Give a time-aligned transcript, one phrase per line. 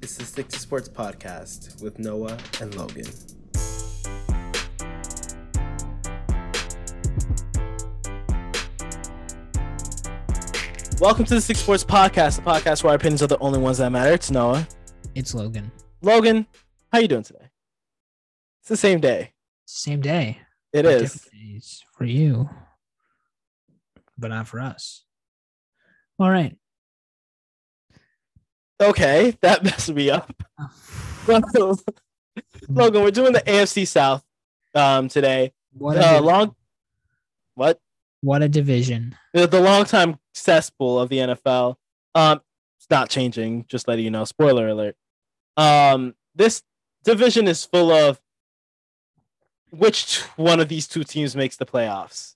[0.00, 3.04] It's the Stick to Sports podcast with Noah and Logan.
[11.00, 13.78] Welcome to the Stick Sports podcast, the podcast where our opinions are the only ones
[13.78, 14.12] that matter.
[14.12, 14.68] It's Noah.
[15.16, 15.72] It's Logan.
[16.00, 16.46] Logan,
[16.92, 17.50] how you doing today?
[18.60, 19.32] It's the same day.
[19.64, 20.38] Same day.
[20.72, 21.28] It but is.
[21.32, 22.48] days for you,
[24.16, 25.02] but not for us.
[26.20, 26.56] All right.
[28.80, 30.32] Okay, that messed me up.
[31.26, 34.24] Logan, we're doing the AFC South
[34.74, 35.52] um today.
[35.72, 36.54] What a, Uh, long
[37.54, 37.80] what?
[38.22, 39.16] what a division.
[39.34, 41.76] The, the longtime cesspool of the NFL.
[42.14, 42.40] Um,
[42.78, 43.64] it's not changing.
[43.68, 44.24] Just letting you know.
[44.24, 44.96] Spoiler alert.
[45.56, 46.62] Um, this
[47.04, 48.20] division is full of
[49.70, 52.34] which one of these two teams makes the playoffs,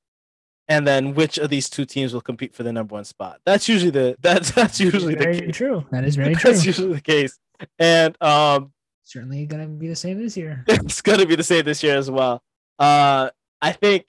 [0.69, 3.41] and then which of these two teams will compete for the number one spot.
[3.45, 5.57] That's usually the that's that's usually the case.
[5.57, 5.85] true.
[5.91, 6.53] That is very true.
[6.53, 7.39] That's usually the case,
[7.79, 8.73] and um,
[9.05, 10.65] Certainly gonna be the same this year.
[10.69, 12.43] it's gonna be the same this year as well.
[12.79, 14.07] Uh, I think,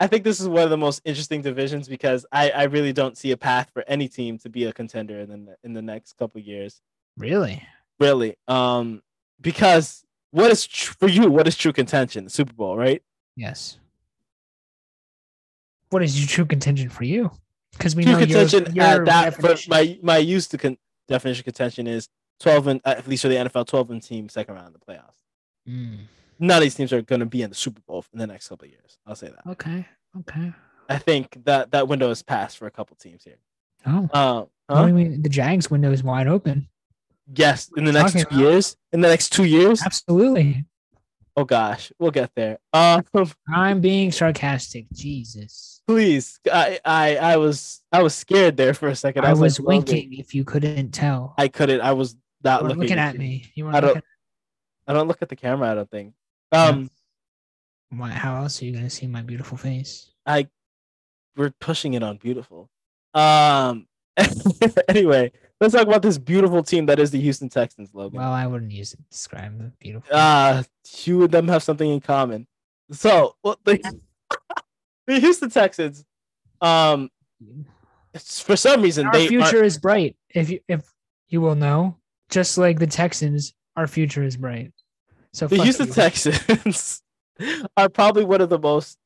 [0.00, 3.18] I think this is one of the most interesting divisions because I, I really don't
[3.18, 6.14] see a path for any team to be a contender in the in the next
[6.14, 6.80] couple years.
[7.18, 7.62] Really?
[8.00, 9.02] Really, um,
[9.40, 11.30] because what is tr- for you?
[11.30, 12.24] What is true contention?
[12.24, 13.02] The Super Bowl, right?
[13.36, 13.78] Yes.
[15.94, 17.30] What is your true contention for you?
[17.72, 19.04] Because we True know your, contention your at
[19.38, 22.08] that my my used to con- definition of contention is
[22.40, 25.22] twelve and at least for the NFL twelve and team second round of the playoffs.
[25.68, 25.98] Mm,
[26.40, 28.48] None of these teams are going to be in the Super Bowl in the next
[28.48, 28.98] couple of years.
[29.06, 29.48] I'll say that.
[29.52, 29.86] okay.
[30.18, 30.52] Okay.
[30.88, 33.38] I think that that window is passed for a couple teams here.
[33.86, 34.82] Oh, Uh, huh?
[34.82, 35.22] do you mean?
[35.22, 36.68] The Jags window is wide open.
[37.36, 38.76] Yes, in the next two about- years.
[38.92, 39.80] In the next two years.
[39.82, 40.64] Absolutely.
[41.36, 42.58] Oh gosh, we'll get there.
[42.74, 43.04] Um,
[43.52, 44.86] I'm being sarcastic.
[44.92, 45.82] Jesus.
[45.86, 49.24] please, I, I, I was, I was scared there for a second.
[49.24, 51.34] I was, like, Logan, winking if you couldn't tell.
[51.38, 51.80] I couldn't.
[51.80, 53.50] I was not looking, looking at me.
[53.54, 54.02] You I don't- looking
[54.86, 55.70] I don't look at the camera.
[55.70, 56.12] I don't think.
[56.52, 56.90] Um,
[57.90, 60.10] Why, how else are you gonna see my beautiful face?
[60.26, 60.48] I,
[61.36, 62.68] we're pushing it on beautiful.
[63.14, 63.86] Um,
[64.88, 65.32] anyway,
[65.64, 67.90] let's talk about this beautiful team that is the Houston Texans.
[67.92, 68.18] Logan.
[68.18, 70.14] Well, I wouldn't use it to describe the beautiful.
[70.14, 70.62] uh
[71.04, 72.46] you and them have something in common.
[72.92, 73.80] So well, the,
[75.06, 76.04] the Houston Texans,
[76.60, 77.10] um,
[78.18, 80.16] for some reason our they future are, is bright.
[80.34, 80.92] If you if
[81.28, 81.96] you will know,
[82.28, 84.72] just like the Texans, our future is bright.
[85.32, 85.92] So the Houston you.
[85.94, 87.02] Texans
[87.76, 88.98] are probably one of the most,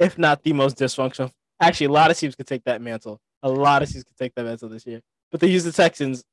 [0.00, 1.32] if not the most dysfunctional.
[1.60, 3.20] Actually, a lot of teams could take that mantle.
[3.42, 5.02] A lot of teams could take that mantle this year.
[5.30, 6.24] But they use the Texans,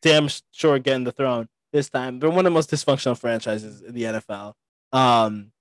[0.00, 2.18] damn sure getting the throne this time.
[2.18, 4.54] They're one of the most dysfunctional franchises in the NFL.
[4.92, 5.52] Um,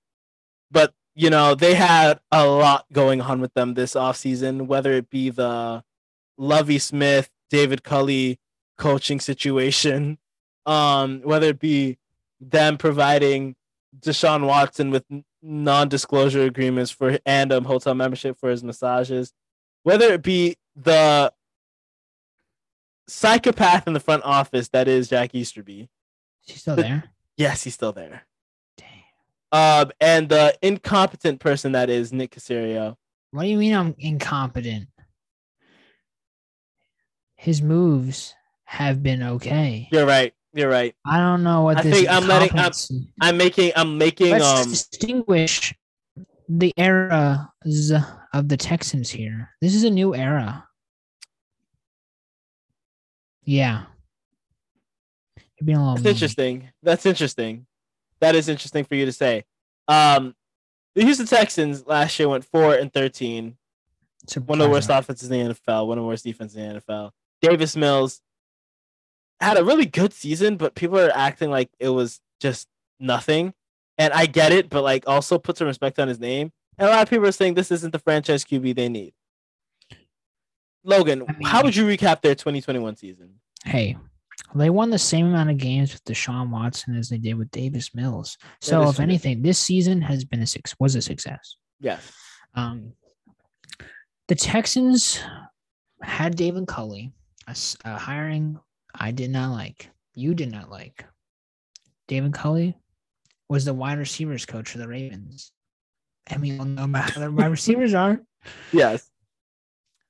[0.69, 5.09] but you know they had a lot going on with them this offseason, whether it
[5.09, 5.83] be the
[6.37, 8.39] Lovie Smith, David Culley
[8.77, 10.17] coaching situation,
[10.65, 11.97] um, whether it be
[12.39, 13.55] them providing
[13.99, 15.05] Deshaun Watson with
[15.41, 19.33] non-disclosure agreements for and um, hotel membership for his massages,
[19.83, 21.31] whether it be the
[23.07, 25.89] psychopath in the front office that is Jack Easterby.
[26.47, 27.03] She's still there.
[27.37, 28.23] Yes, he's still there.
[28.77, 28.87] Damn.
[29.51, 32.95] Um, and the incompetent person that is Nick Caserio.
[33.31, 34.87] What do you mean I'm incompetent?
[37.35, 38.33] His moves
[38.65, 39.87] have been okay.
[39.91, 40.33] You're right.
[40.53, 40.93] You're right.
[41.05, 42.71] I don't know what I this think I'm letting- I'm-
[43.21, 43.71] I'm making.
[43.75, 44.31] I'm making.
[44.31, 44.69] Let's um.
[44.69, 45.73] distinguish
[46.49, 47.91] the eras
[48.33, 49.49] of the Texans here.
[49.61, 50.67] This is a new era.
[53.43, 53.83] Yeah.
[55.37, 56.13] You're being a little That's mean.
[56.13, 56.69] interesting.
[56.83, 57.65] That's interesting.
[58.19, 59.43] That is interesting for you to say.
[59.87, 60.35] Um,
[60.95, 63.57] the Houston Texans last year went four and thirteen.
[64.45, 65.87] One of the worst offenses in the NFL.
[65.87, 67.11] One of the worst defenses in the NFL.
[67.41, 68.21] Davis Mills
[69.39, 72.67] had a really good season, but people are acting like it was just
[72.99, 73.53] nothing.
[73.97, 76.51] And I get it, but like also put some respect on his name.
[76.77, 79.13] And a lot of people are saying this isn't the franchise QB they need.
[80.83, 83.35] Logan, I mean- how would you recap their 2021 season?
[83.65, 83.97] Hey,
[84.55, 87.93] they won the same amount of games with Deshaun Watson as they did with Davis
[87.93, 88.37] Mills.
[88.59, 89.03] So, if true.
[89.03, 91.55] anything, this season has been a six was a success.
[91.79, 92.11] Yes.
[92.55, 92.93] Um,
[94.27, 95.21] the Texans
[96.01, 97.13] had David Culley,
[97.47, 98.59] a, a hiring
[98.93, 99.89] I did not like.
[100.13, 101.05] You did not like.
[102.07, 102.75] David Culley
[103.47, 105.51] was the wide receivers coach for the Ravens.
[106.27, 108.21] And we all know about how the wide receivers are.
[108.71, 109.10] Yes.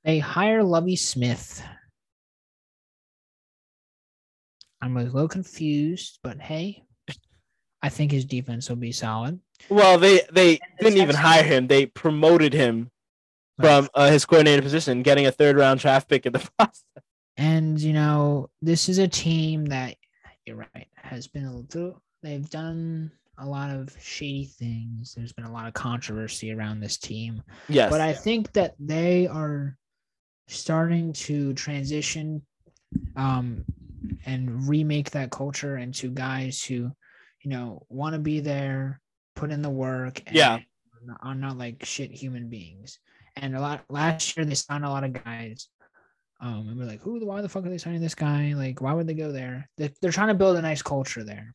[0.03, 1.63] They hire Lovie Smith.
[4.81, 6.83] I'm a little confused, but hey,
[7.83, 9.39] I think his defense will be solid.
[9.69, 11.67] Well, they they the didn't even hire him.
[11.67, 12.89] They promoted him
[13.59, 16.83] from uh, his coordinator position, getting a third round draft pick in the process.
[17.37, 19.95] And you know, this is a team that
[20.45, 22.01] you're right has been a little.
[22.23, 25.13] They've done a lot of shady things.
[25.15, 27.91] There's been a lot of controversy around this team, Yes.
[27.91, 29.77] but I think that they are
[30.51, 32.41] starting to transition
[33.15, 33.65] um,
[34.25, 36.91] and remake that culture into guys who,
[37.41, 38.99] you know, want to be there,
[39.35, 40.59] put in the work, and Yeah.
[41.21, 42.99] are not like shit human beings.
[43.37, 45.67] And a lot last year they signed a lot of guys.
[46.41, 47.23] Um, and we're like, who?
[47.25, 48.53] Why the fuck are they signing this guy?
[48.55, 49.69] Like, why would they go there?
[49.77, 51.53] They're, they're trying to build a nice culture there.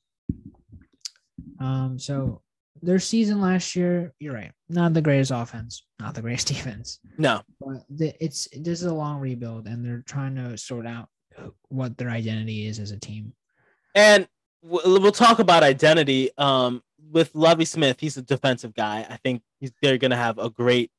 [1.58, 2.42] Um, so
[2.82, 7.42] their season last year, you're right, not the greatest offense, not the greatest defense, no.
[7.60, 11.08] but it's this is a long rebuild, and they're trying to sort out
[11.68, 13.32] what their identity is as a team.
[13.94, 14.26] And
[14.62, 16.30] we'll, we'll talk about identity.
[16.38, 16.82] Um,
[17.12, 19.06] with Lovie Smith, he's a defensive guy.
[19.08, 20.90] I think he's, they're gonna have a great,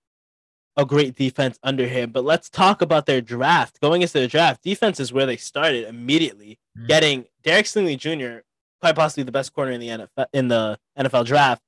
[0.78, 2.12] a great defense under him.
[2.12, 3.82] But let's talk about their draft.
[3.82, 6.88] Going into the draft, defense is where they started immediately, Mhm.
[6.88, 8.42] getting Derek Stingley Jr.,
[8.80, 11.62] quite possibly the best corner in the NFL in the NFL draft,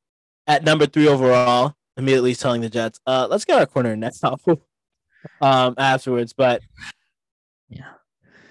[0.50, 1.75] at number three overall.
[1.96, 4.42] Immediately telling the Jets, uh, let's get our corner next off.
[5.42, 6.62] um, afterwards, but
[7.69, 7.92] Yeah.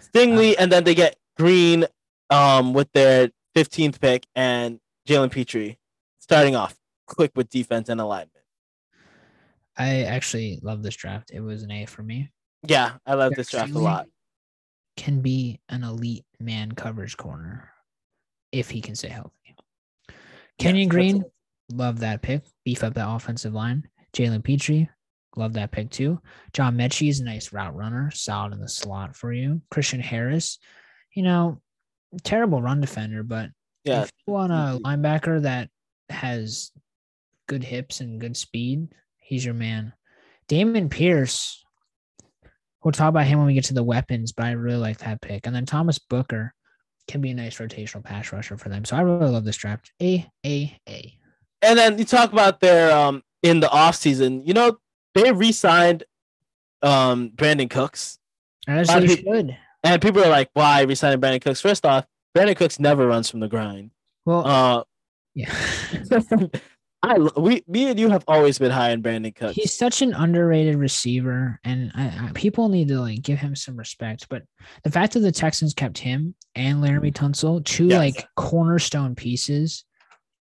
[0.01, 1.87] Stingley, and then they get Green
[2.31, 5.77] um, with their 15th pick and Jalen Pitre
[6.19, 8.33] starting off quick with defense and alignment.
[9.79, 11.31] I actually love this draft.
[11.33, 12.31] It was an A for me.
[12.67, 14.07] Yeah, I love this draft a lot.
[14.97, 17.71] Can be an elite man coverage corner
[18.53, 19.33] if he can stay healthy.
[20.59, 21.25] Kenyon that's Green,
[21.71, 22.45] love that pick.
[22.65, 23.89] Beef up that offensive line.
[24.15, 24.89] Jalen Pitre,
[25.37, 26.21] love that pick too.
[26.53, 29.63] John Metchie is a nice route runner, solid in the slot for you.
[29.71, 30.59] Christian Harris,
[31.15, 31.61] you know,
[32.25, 33.51] terrible run defender, but
[33.85, 34.85] Yeah, if you want a mm-hmm.
[34.87, 35.69] linebacker that
[36.09, 36.73] has
[37.47, 38.89] good hips and good speed,
[39.19, 39.93] he's your man.
[40.49, 41.63] Dameon Pierce,
[42.83, 45.21] we'll talk about him when we get to the weapons, but I really like that
[45.21, 45.47] pick.
[45.47, 46.55] And then Thomas Booker
[47.07, 48.85] can be a nice rotational pass rusher for them.
[48.85, 49.93] So I really love this draft.
[50.01, 51.19] A, A, A.
[51.63, 54.79] and then you talk about their um in the offseason, you know,
[55.15, 56.05] they re-signed
[56.83, 58.19] um Brandin Cooks.
[58.67, 59.57] As they should.
[59.85, 61.61] And people are like, why re-signing Brandin Cooks?
[61.61, 62.05] First off,
[62.37, 63.91] Brandin Cooks never runs from the grind.
[64.25, 64.85] Well, Uh
[65.35, 65.55] yeah.
[67.01, 69.55] I we me and you have always been high on Brandin Cooks.
[69.55, 73.77] He's such an underrated receiver, and I, I, people need to like give him some
[73.77, 74.27] respect.
[74.29, 74.43] But
[74.83, 77.99] the fact that the Texans kept him and Laremy Tunsil, two Yes.
[77.99, 79.85] like cornerstone pieces,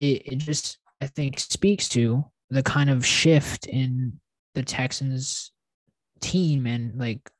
[0.01, 4.19] it, it just I think speaks to the kind of shift in
[4.55, 5.53] the Texans
[6.21, 7.31] team and like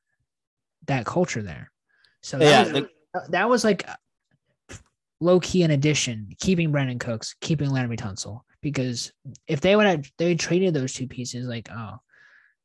[0.85, 1.71] that culture there.
[2.21, 2.83] So that Yeah, was,
[3.13, 3.89] the- that was like
[5.19, 8.41] low key an addition, keeping Brandin Cooks, keeping Laremy Tunsil.
[8.61, 9.11] Because
[9.47, 11.95] if they would have they traded those two pieces, like oh,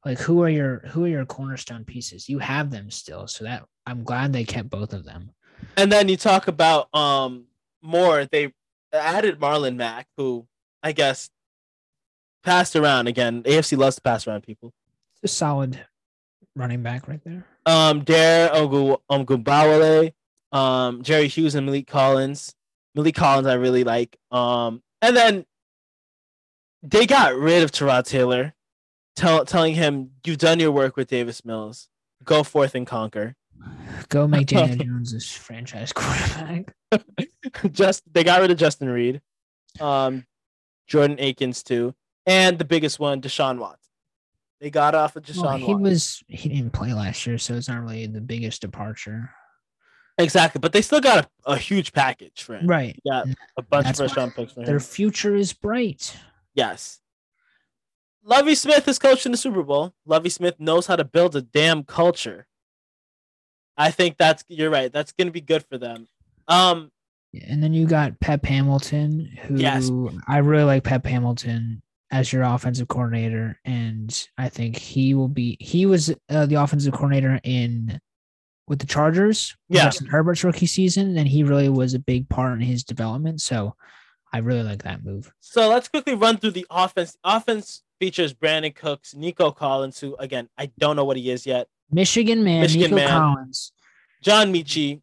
[0.05, 2.29] like who are your who are your cornerstone pieces?
[2.29, 5.31] You have them still, so that I'm glad they kept both of them.
[5.79, 7.47] And then you talk about um
[7.81, 8.27] more.
[8.27, 8.53] They
[8.93, 10.47] added Marlon Mack, who
[10.83, 11.31] I guess
[12.43, 13.43] passed around again.
[13.43, 14.73] AFC loves to pass around people.
[15.23, 15.85] It's A solid
[16.57, 17.45] running back right there.
[17.67, 20.13] Um, Dare Ogu Ogunbowale,
[20.53, 22.55] um, Jerry Hughes and Maliek Collins.
[22.97, 24.17] Maliek Collins, I really like.
[24.31, 25.45] Um, and then
[26.83, 28.55] they got rid of Tyrod Taylor,
[29.17, 31.89] tell, telling him, "You've done your work with Davis Mills.
[32.25, 33.37] Go forth and conquer."
[34.09, 36.75] Go make Daniel Jones this franchise quarterback.
[37.73, 39.21] just they got rid of Justin Reid,
[39.79, 40.25] um,
[40.91, 41.95] Jordan Akins too,
[42.27, 43.79] and the biggest one, Deshaun Watson.
[44.61, 45.83] They got off of Deshaun Well, he Watson.
[45.83, 49.31] was he didn't play last year, so it's not really the biggest departure.
[50.19, 52.67] exactly, but they still got a, a huge package for him.
[52.67, 52.99] Right.
[53.05, 54.81] They got a bunch That's of first round picks for Their him.
[54.81, 56.15] future is bright.
[56.55, 56.99] Yes.
[58.23, 59.95] Lovie Smith is coaching the Super Bowl.
[60.05, 62.47] Lovie Smith knows how to build a damn culture.
[63.79, 64.93] I think that's you're right.
[64.93, 66.07] That's gonna be good for them.
[66.49, 66.91] Um,
[67.49, 69.91] And then you got Pep Hamilton, who Yes.
[70.27, 75.57] I really like Pep Hamilton as your offensive coordinator, and I think he will be.
[75.61, 78.01] He was uh, the offensive coordinator in
[78.67, 79.85] with the Chargers, Yeah.
[79.85, 83.41] Justin Herbert's rookie season, and he really was a big part in his development.
[83.41, 83.75] So
[84.33, 85.33] I really like that move.
[85.41, 87.13] So let's quickly run through the offense.
[87.13, 91.47] The offense features Brandin Cooks, Nico Collins, who again I don't know what he is
[91.47, 91.69] yet.
[91.93, 93.09] Michigan man, Michigan Nico man.
[93.09, 93.73] Collins.
[94.23, 95.01] John Metchie,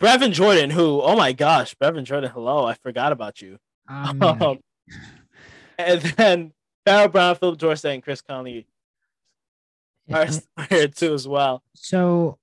[0.00, 3.58] Brevin Jordan, who oh my gosh, Brevin Jordan, hello, I forgot about you.
[3.88, 4.22] Um.
[4.22, 4.58] Um,
[5.78, 6.52] and then
[6.86, 8.66] Pharaoh Brown, Phillip Dorsett, and Chris Conley
[10.12, 10.26] are
[10.68, 11.62] here too as well.
[11.74, 12.38] So,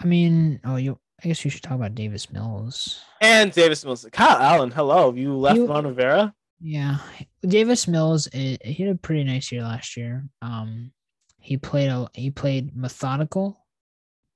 [0.00, 0.98] I mean, oh, you.
[1.22, 3.00] I guess you should talk about Davis Mills.
[3.20, 6.34] And Davis Mills, Kyle Allen, hello, you left You- Ron Rivera.
[6.60, 6.98] Yeah,
[7.46, 8.28] Davis Mills.
[8.32, 10.24] eh, He had a pretty nice year last year.
[10.42, 10.92] Um,
[11.40, 13.64] he played a he played methodical,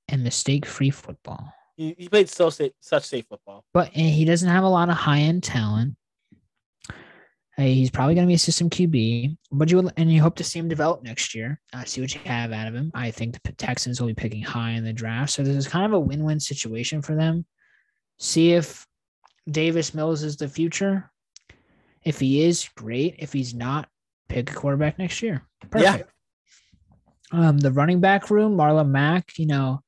[0.07, 1.51] and mistake-free football.
[1.79, 3.63] He, he played so safe, such safe football.
[3.73, 5.95] But and he doesn't have a lot of high-end talent.
[7.55, 10.43] Hey, he's probably going to be a system QB, but you and you hope to
[10.43, 11.61] see him develop next year.
[11.71, 12.91] Uh, see what you have out of him.
[12.93, 15.85] I think the Texans will be picking high in the draft, so this is kind
[15.85, 17.45] of a win-win situation for them.
[18.17, 18.85] See if
[19.49, 21.09] Davis Mills is the future.
[22.03, 23.15] If he is, great.
[23.19, 23.87] If he's not,
[24.27, 25.47] pick a quarterback next year.
[25.69, 26.11] Perfect.
[27.31, 27.47] Yeah.
[27.47, 29.81] Um, the running back room, Marlon Mack, you know,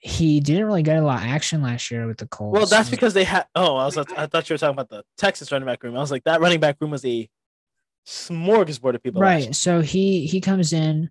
[0.00, 2.56] he didn't really get a lot of action last year with the Colts.
[2.56, 3.46] Well, that's because they had.
[3.54, 3.98] Oh, I was.
[3.98, 5.96] I thought you were talking about the Texas running back room.
[5.96, 7.28] I was like, that running back room was a
[8.06, 9.20] smorgasbord of people.
[9.20, 9.54] Right.
[9.54, 11.10] So he he comes in.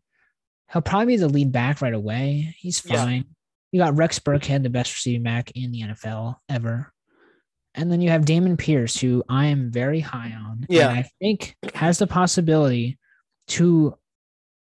[0.71, 2.55] He'll probably be the lead back right away.
[2.57, 3.15] He's fine.
[3.15, 3.23] Yeah.
[3.71, 6.91] You got Rex Burkhead, the best receiving back in the NFL ever.
[7.75, 10.65] And then you have Dameon Pierce, who I am very high on.
[10.67, 10.89] Yeah.
[10.89, 12.97] I think has the possibility
[13.49, 13.97] to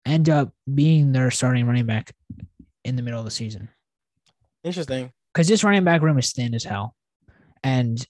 [0.04, 2.12] end up being their starting running back
[2.84, 3.68] in the middle of the season.
[4.64, 5.12] Interesting.
[5.32, 6.94] Because this running back room is thin as hell.
[7.62, 8.04] And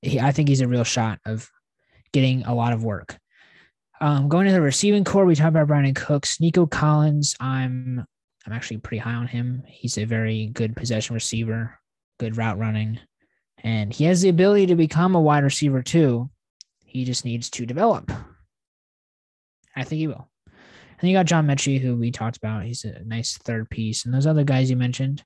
[0.00, 1.50] he, I think he's a real shot of
[2.12, 3.18] getting a lot of work.
[4.00, 7.36] Um, going to the receiving core, we talked about Brandin Cooks, Nico Collins.
[7.38, 8.04] I'm
[8.44, 9.62] I'm actually pretty high on him.
[9.66, 11.78] He's a very good possession receiver,
[12.18, 12.98] good route running.
[13.58, 16.28] And he has the ability to become a wide receiver too.
[16.84, 18.10] He just needs to develop.
[19.76, 20.28] I think he will.
[20.98, 22.64] And you got John Metchie, who we talked about.
[22.64, 24.04] He's a nice third piece.
[24.04, 25.22] And those other guys you mentioned,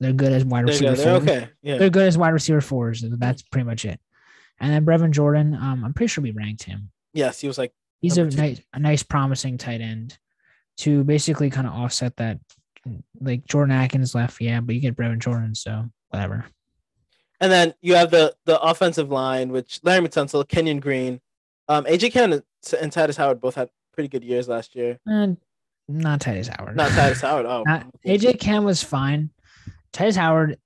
[0.00, 0.94] they're good as wide receiver.
[0.94, 1.48] They're okay.
[1.62, 1.78] Yeah.
[1.78, 3.04] They're good as wide receiver fours.
[3.06, 4.00] That's pretty much it.
[4.60, 6.90] And then Brevin Jordan, um, I'm pretty sure we ranked him.
[7.12, 10.18] Yes, he was like he's a nice, a nice, promising tight end
[10.78, 12.38] to basically kind of offset that.
[13.20, 16.44] Like Jordan Akins left, yeah, but you get Brevin Jordan, so whatever.
[17.40, 21.20] And then you have the the offensive line, which Larry Tunsil, Kenyon Green,
[21.68, 22.42] um, AJ Cann and
[22.92, 24.98] Tytus Howard both had pretty good years last year.
[25.06, 25.36] And
[25.88, 26.76] not Tytus Howard.
[26.76, 27.46] Not Tytus Howard.
[27.46, 29.30] Oh, not, AJ Cann was fine.
[29.96, 30.58] Tytus Howard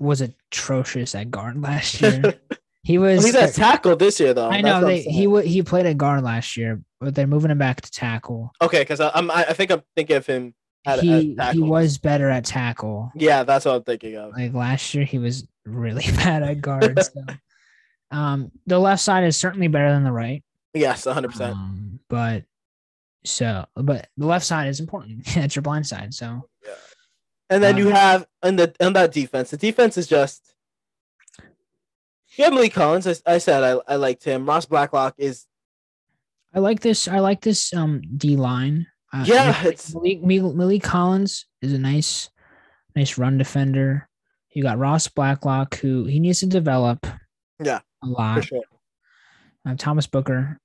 [0.00, 2.34] was atrocious at guard last year.
[2.82, 3.18] he was.
[3.18, 4.48] Well, he's at tackle this year, though.
[4.48, 7.82] I know they, he he played at guard last year, but they're moving him back
[7.82, 8.52] to tackle.
[8.62, 10.54] Okay, because I'm I think I'm thinking of him
[10.86, 13.12] at, he at he was better at tackle.
[13.14, 14.32] Yeah, that's what I'm thinking of.
[14.32, 17.02] Like last year, he was really bad at guard.
[17.02, 17.24] so.
[18.10, 20.42] Um, the left side is certainly better than the right.
[20.72, 21.26] Yes, 100.
[21.26, 21.56] Um, percent
[22.08, 22.44] But
[23.22, 25.26] so, but the left side is important.
[25.34, 26.14] That's your blind side.
[26.14, 26.47] So.
[27.50, 29.50] And then um, you have in the in that defense.
[29.50, 30.54] The defense is just.
[32.36, 33.06] You have Maliek Collins.
[33.06, 34.46] I, I said I, I liked him.
[34.46, 35.46] Ross Blacklock is.
[36.54, 37.08] I like this.
[37.08, 38.86] I like this um D line.
[39.12, 42.28] Uh, yeah, it's Maliek, Maliek Collins is a nice,
[42.94, 44.08] nice run defender.
[44.52, 47.06] You got Ross Blacklock, who he needs to develop.
[47.62, 48.44] Yeah, a lot.
[48.44, 48.62] Sure.
[49.66, 50.60] Uh, Thomas Booker.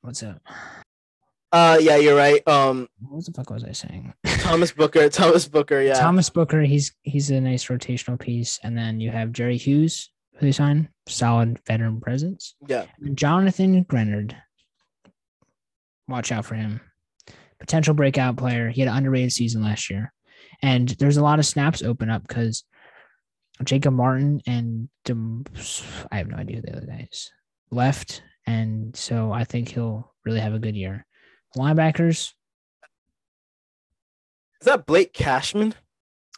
[0.00, 0.40] What's up?
[1.52, 2.46] Uh, yeah, you're right.
[2.48, 4.14] Um, what the fuck was I saying?
[4.24, 5.10] Thomas Booker.
[5.10, 5.82] Thomas Booker.
[5.82, 5.94] Yeah.
[5.94, 6.62] Thomas Booker.
[6.62, 10.88] He's he's a nice rotational piece, and then you have Jerry Hughes, who they signed,
[11.06, 12.54] solid veteran presence.
[12.66, 12.86] Yeah.
[13.02, 14.34] And Jonathan Greenard.
[16.08, 16.80] Watch out for him.
[17.60, 18.70] Potential breakout player.
[18.70, 20.12] He had an underrated season last year,
[20.62, 22.64] and there's a lot of snaps open up because
[23.62, 27.30] Jacob Martin and I have no idea who the other guys
[27.70, 31.06] left, and so I think he'll really have a good year.
[31.56, 32.32] Linebackers.
[34.60, 35.74] Is that Blake Cashman?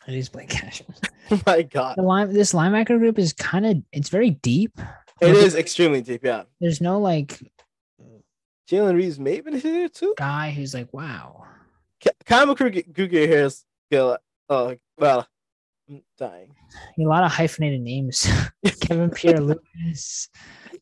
[0.06, 0.96] It is Blake Cashman.
[1.30, 1.96] oh my God.
[1.96, 4.78] The line, this linebacker group is kind of it's very deep.
[5.20, 6.42] It is extremely deep, yeah.
[6.60, 7.40] There's no like
[8.70, 10.14] Jalen Reeves Maybin here too.
[10.16, 11.44] Guy who's like, wow.
[12.26, 15.26] Kyle McCreary here is oh well
[15.88, 16.54] I'm dying.
[16.98, 18.26] A lot of hyphenated names.
[18.80, 20.28] Kevin Pierre Louis.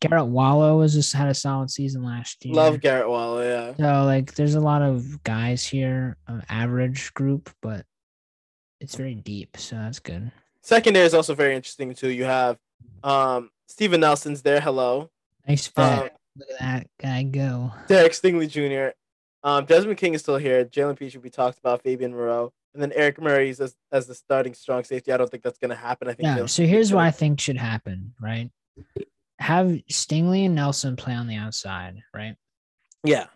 [0.08, 2.54] Garrett Wallow was just had a solid season last year.
[2.54, 3.74] Love Garrett Wallow, yeah.
[3.76, 7.86] So like there's a lot of guys here, um, average group, but
[8.80, 10.32] it's very deep, so that's good.
[10.62, 12.10] Secondary is also very interesting too.
[12.10, 12.58] You have
[13.04, 14.60] um Steven Nelson's there.
[14.60, 15.10] Hello.
[15.46, 15.70] Nice.
[15.76, 17.72] Um, Look at that guy go.
[17.88, 18.94] Derek Stingley Jr.
[19.44, 20.64] Um, Desmond King is still here.
[20.64, 22.52] Jalen Pitre, we talked about Fabian Moreau.
[22.74, 25.12] And then Eric Murray's as, as the starting strong safety.
[25.12, 26.08] I don't think that's going to happen.
[26.08, 26.26] I think.
[26.26, 26.46] Yeah.
[26.46, 28.50] So here's what I think should happen, right?
[29.38, 32.36] Have Stingley and Nelson play on the outside, right?
[33.04, 33.26] Yeah.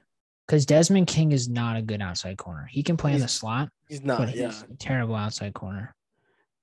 [0.47, 2.69] Because Desmond King is not a good outside corner.
[2.71, 3.69] He can play he's, in the slot.
[3.89, 4.19] He's not.
[4.19, 4.53] But yeah.
[4.79, 5.95] terrible outside corner.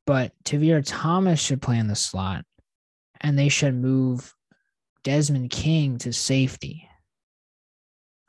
[0.06, 2.46] But Tavierre Thomas should play in the slot,
[3.22, 4.34] and they should move
[5.04, 6.88] Desmond King to safety.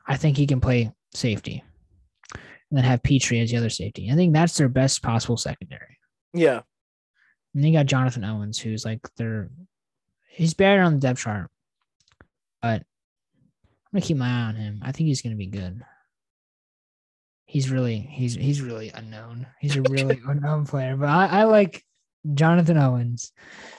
[0.07, 1.63] I think he can play safety.
[2.33, 4.09] And then have Pitre as the other safety.
[4.11, 5.97] I think that's their best possible secondary.
[6.33, 6.61] Yeah.
[7.53, 9.49] And then you got Jonathan Owens, who's like their
[10.35, 11.49] he's better on the depth chart.
[12.61, 14.81] But I'm gonna keep my eye on him.
[14.83, 15.81] I think he's gonna be good.
[17.45, 19.47] he's really he's he's really unknown.
[19.59, 20.95] He's a really unknown player.
[20.97, 21.83] But I, I like
[22.33, 23.31] Jonathan Owens.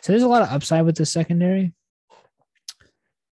[0.03, 1.75] So there's a lot of upside with the secondary.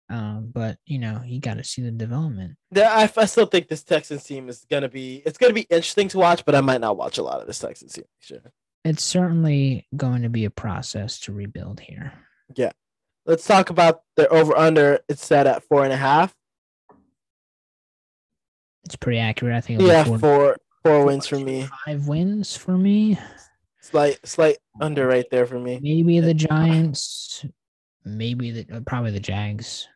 [0.08, 2.56] Um, but you know, you got to see the development.
[2.72, 6.08] Yeah, I, I still think this Texans team is gonna be it's gonna be interesting
[6.08, 8.04] to watch, but I might not watch a lot of this Texans team.
[8.18, 8.38] Sure.
[8.84, 12.12] It's certainly going to be a process to rebuild here.
[12.56, 12.72] Yeah.
[13.26, 15.00] Let's talk about the over under.
[15.08, 16.34] It's set at four and a half.
[18.84, 19.54] It's pretty accurate.
[19.54, 19.82] I think.
[19.82, 21.68] Yeah, four- four four wins for me.
[21.86, 23.18] Five wins for me.
[23.80, 25.78] Slight slight under right there for me.
[25.82, 27.44] Maybe the Giants.
[28.04, 29.86] Maybe the probably the Jags.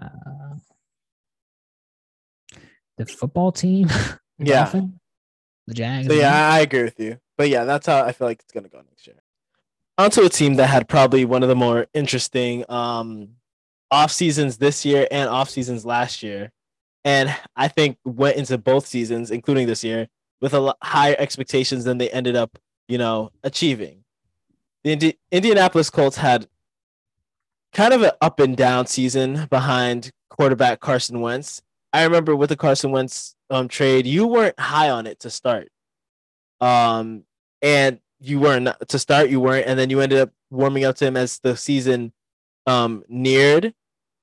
[0.00, 0.06] Uh,
[2.96, 3.88] the football team.
[4.38, 4.72] Yeah.
[5.68, 6.08] The Jags.
[6.08, 7.18] So yeah, I I agree with you.
[7.38, 9.21] But yeah, that's how I feel like it's gonna go next year.
[9.98, 13.28] Onto a team that had probably one of the more interesting um
[13.90, 16.50] off seasons this year and off seasons last year,
[17.04, 20.08] and I think went into both seasons, including this year,
[20.40, 22.58] with a lot higher expectations than they ended up,
[22.88, 24.02] you know, achieving.
[24.82, 26.48] The Indi- Indianapolis Colts had
[27.72, 31.62] kind of an up and down season behind quarterback Carson Wentz.
[31.92, 35.68] I remember with the Carson Wentz um, trade, you weren't high on it to start.
[36.60, 37.24] Um,
[37.60, 41.06] and you weren't to start, you weren't, and then you ended up warming up to
[41.06, 42.12] him as the season
[42.66, 43.74] um neared,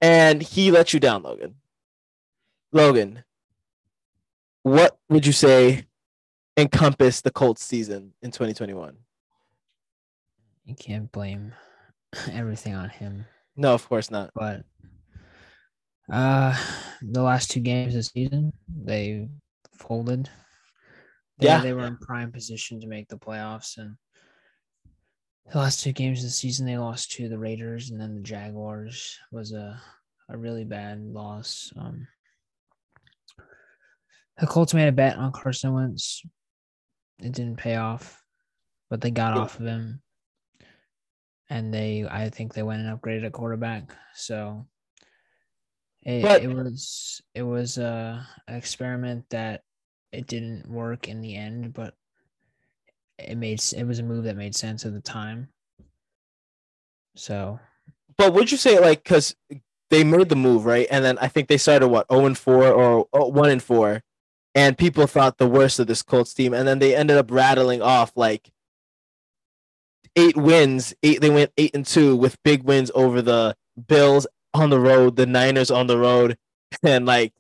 [0.02, 1.56] and he let you down, Logan.
[2.72, 3.24] Logan,
[4.64, 5.86] what would you say
[6.56, 8.96] encompassed the Colts season in 2021?
[10.66, 11.54] You can't blame
[12.32, 13.26] everything on him.
[13.56, 14.32] No, of course not.
[14.34, 14.64] but
[16.12, 16.58] uh
[17.04, 19.28] the last two games of the season they
[19.74, 20.28] folded
[21.40, 21.62] They- Yeah.
[21.62, 23.98] they were in prime position to make the playoffs and
[25.52, 28.22] the last two games of the season they lost to the raiders and then the
[28.22, 29.82] jaguars was a,
[30.30, 32.08] a really bad loss um
[34.38, 36.24] the colts made a bet on carson wentz
[37.20, 38.22] it didn't pay off
[38.90, 39.42] but they got Yeah.
[39.42, 40.02] off of him
[41.50, 43.96] and they I think they went and upgraded a quarterback.
[44.14, 44.68] So
[46.04, 49.64] it, But- it was it was uh, an experiment that
[50.12, 51.94] it didn't work in the end, but
[53.18, 55.50] it made it was a move that made sense at the time.
[57.16, 57.60] So
[58.18, 59.36] But would you say like because
[59.90, 62.68] they made the move right, and then I think they started what zero and four
[62.68, 64.04] or oh, one and four,
[64.56, 67.82] and people thought the worst of this Colts team, and then they ended up rattling
[67.82, 68.52] off like
[70.16, 70.94] eight wins.
[71.04, 73.56] Eight they went eight and two with big wins over the
[73.88, 76.38] Bills on the road, the Niners on the road,
[76.84, 77.34] and like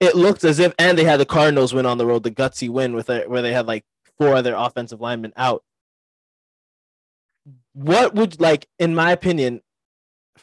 [0.00, 2.68] it looked as if, and they had the Cardinals win on the road, the gutsy
[2.68, 3.84] win with it, where they had like
[4.18, 5.64] four other offensive linemen out.
[7.72, 9.62] What would like, in my opinion,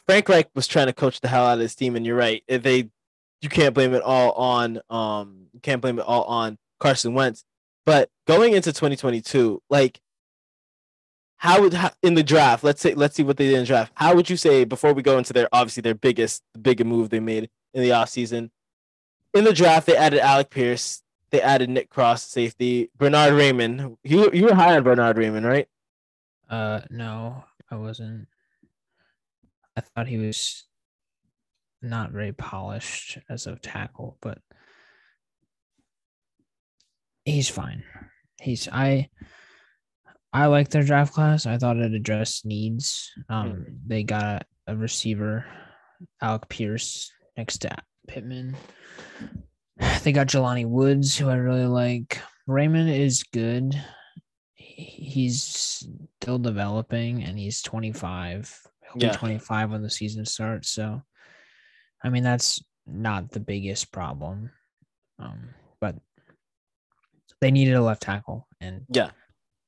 [0.06, 2.42] Frank Reich was trying to coach the hell out of his team, and you're right.
[2.48, 2.90] They,
[3.40, 7.44] you can't blame it all on, um, you can't blame it all on Carson Wentz.
[7.84, 10.00] But going into 2022, like,
[11.38, 12.64] how would in the draft?
[12.64, 13.92] Let's say, let's see what they did in the draft.
[13.94, 17.20] How would you say before we go into their obviously their biggest, bigger move they
[17.20, 18.50] made in the offseason?
[19.36, 21.02] In the draft, they added Alec Pierce.
[21.30, 22.90] They added Nick Cross, safety.
[22.96, 23.98] Bernhard Raimann.
[24.02, 25.68] You you were high on Bernhard Raimann, right?
[26.48, 28.28] uh no, I wasn't.
[29.76, 30.64] I thought he was
[31.82, 34.38] not very polished as a tackle, but
[37.26, 37.82] he's fine.
[38.40, 39.10] He's I
[40.32, 41.44] I like their draft class.
[41.44, 43.12] I thought it addressed needs.
[43.28, 45.44] Um they got a, a receiver,
[46.22, 48.56] Alec Pierce next to Pittman.
[50.02, 52.20] They got Jelani Woods, who I really like.
[52.48, 53.74] Raimann is good.
[54.54, 58.56] He's still developing and he's 25.
[58.92, 59.10] He'll Yeah.
[59.12, 60.70] be 25 when the season starts.
[60.70, 61.02] So,
[62.02, 64.50] I mean, that's not the biggest problem.
[65.18, 65.96] Um, but
[67.40, 69.10] they needed a left tackle and Yeah.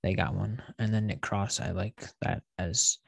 [0.02, 0.62] they got one.
[0.78, 2.98] And then Nick Cross, I like that as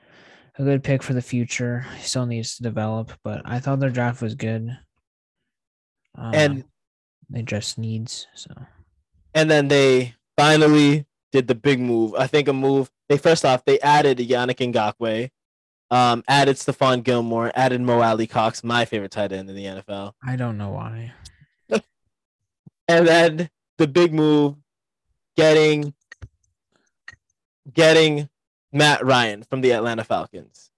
[0.56, 1.80] a good pick for the future.
[1.96, 4.76] He still needs to develop, but I thought their draft was good.
[6.16, 6.64] Um, And
[7.28, 8.50] they just needs so
[9.34, 12.14] and then they finally did the big move.
[12.14, 12.90] I think a move.
[13.08, 15.30] They first off they added Yannick Ngakoue,
[15.90, 20.36] um, added Stephon Gilmore, added Mo Alie-Cox, my favorite tight end in the NFL, I
[20.36, 21.12] don't know why.
[22.88, 24.56] and then the big move,
[25.36, 25.94] getting
[27.72, 28.28] getting
[28.72, 30.70] Matt Ryan from the Atlanta Falcons.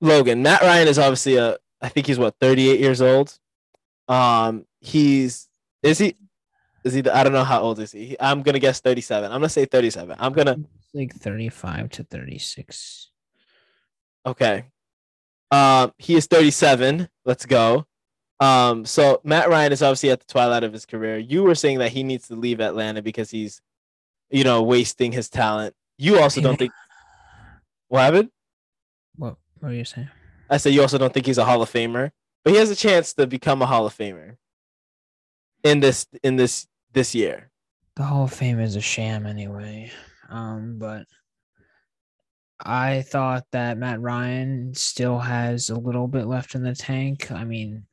[0.00, 1.58] Logan, Matt Ryan is obviously a.
[1.84, 3.38] I think he's what 38 years old.
[4.08, 5.50] Um, he's
[5.82, 6.16] is he
[6.82, 7.02] is he?
[7.02, 8.16] The, I don't know how old is he.
[8.18, 9.30] I'm gonna guess 37.
[9.30, 10.16] I'm gonna say 37.
[10.18, 10.56] I'm gonna
[10.94, 13.10] Like 35 to 36.
[14.24, 14.64] okay.
[15.50, 17.06] Um, he is 37.
[17.26, 17.86] Let's go.
[18.40, 21.18] Um, so Matt Ryan is obviously at the twilight of his career.
[21.18, 23.60] You were saying that he needs to leave Atlanta because he's,
[24.30, 25.74] you know, wasting his talent.
[25.98, 26.72] You also don't think
[27.88, 28.30] what happened?
[29.16, 30.08] What what are you saying?
[30.50, 32.10] I said you also don't think he's a Hall of Famer,
[32.44, 34.36] but he has a chance to become a Hall of Famer
[35.62, 37.50] in this in this this year.
[37.96, 39.90] The Hall of Fame is a sham anyway.
[40.28, 41.06] Um, but
[42.60, 47.30] I thought that Matt Ryan still has a little bit left in the tank.
[47.30, 47.86] I mean,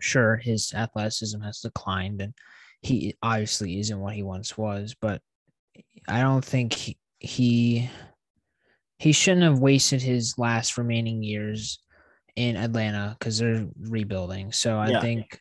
[0.00, 2.34] sure, his athleticism has declined and
[2.82, 5.20] he obviously isn't what he once was, but
[6.08, 7.90] I don't think he he,
[9.00, 11.78] he shouldn't have wasted his last remaining years
[12.36, 14.52] in Atlanta because they're rebuilding.
[14.52, 15.00] So I Yeah.
[15.00, 15.40] think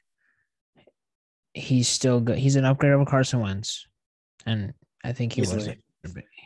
[1.54, 2.38] he's still good.
[2.38, 3.86] He's an upgrade over Carson Wentz,
[4.46, 5.76] and I think he was their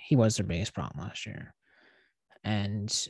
[0.07, 1.53] he was their biggest problem last year,
[2.43, 3.07] and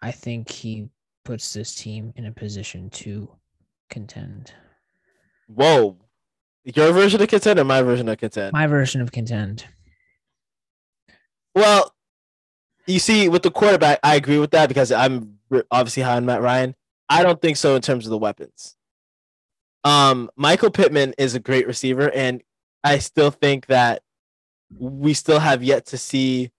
[0.00, 0.88] I think he
[1.24, 3.36] puts this team in a position to
[3.90, 4.54] contend.
[5.48, 5.98] Whoa.
[6.64, 8.52] Your version of contend or my version of contend?
[8.52, 9.66] My version of contend.
[11.56, 11.92] Well,
[12.86, 15.38] you see, with the quarterback, I agree with that because I'm
[15.70, 16.74] obviously high on Matt Ryan.
[17.08, 18.76] I don't think so in terms of the weapons.
[19.84, 22.42] Um, Michael Pittman is a great receiver, and
[22.84, 24.02] I still think that
[24.78, 26.50] we still have yet to see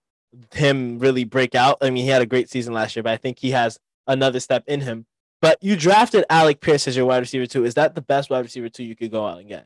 [0.53, 1.77] him really break out.
[1.81, 4.39] I mean, he had a great season last year, but I think he has another
[4.39, 5.05] step in him.
[5.41, 7.65] But you drafted Alec Pierce as your wide receiver two.
[7.65, 9.65] Is that the best wide receiver two you could go out and get?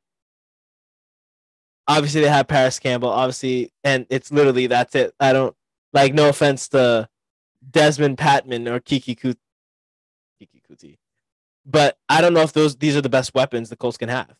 [1.88, 3.10] Obviously, they have Parris Campbell.
[3.10, 5.13] Obviously, and it's literally that's it.
[5.20, 5.56] I don't
[5.93, 6.13] like.
[6.13, 7.08] No offense to
[7.69, 9.36] Dezmon Patmon or Keke Coutee,
[10.41, 10.97] Keke Coutee,
[11.65, 14.34] but I don't know if those these are the best weapons the Colts can have.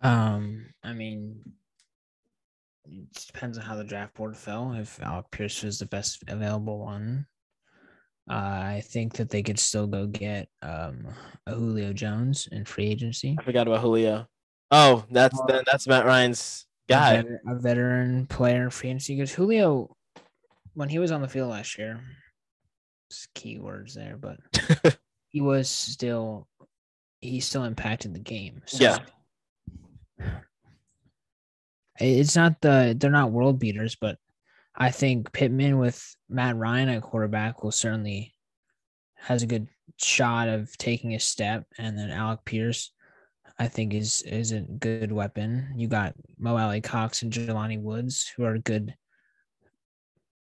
[0.00, 1.40] Um, I mean,
[2.84, 4.72] it depends on how the draft board fell.
[4.74, 7.26] If Alec Pierce was the best available one,
[8.30, 11.06] uh, I think that they could still go get um
[11.46, 13.36] a Julio Jones in free agency.
[13.38, 14.28] I forgot about Julio.
[14.70, 17.24] Oh, that's Or- that's Matt Ryan's A guy.
[17.46, 19.96] a veteran player in free agency because Julio,
[20.74, 22.00] when he was on the field last year,
[23.34, 24.38] keywords there, but
[25.30, 26.48] he was still
[27.20, 28.62] he still impacted the game.
[28.66, 28.98] So Yeah.
[31.98, 34.18] It's not the they're not world beaters, but
[34.74, 38.34] I think Pittman with Matt Ryan at quarterback will certainly
[39.14, 42.92] has a good shot of taking a step, and then Alec Pierce,
[43.58, 45.72] I think is is a good weapon.
[45.76, 48.94] You got Mo Alie-Cox and Jelani Woods, who are good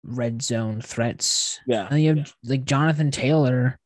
[0.04, 1.60] red zone threats.
[1.68, 1.88] Yeah.
[1.90, 3.80] And you have like Jonathan Taylor,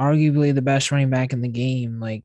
[0.00, 2.00] arguably the best running back in the game.
[2.00, 2.24] Like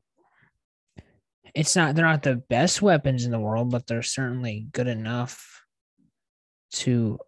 [1.54, 5.62] it's not they're not the best weapons in the world, but they're certainly good enough
[6.72, 7.18] to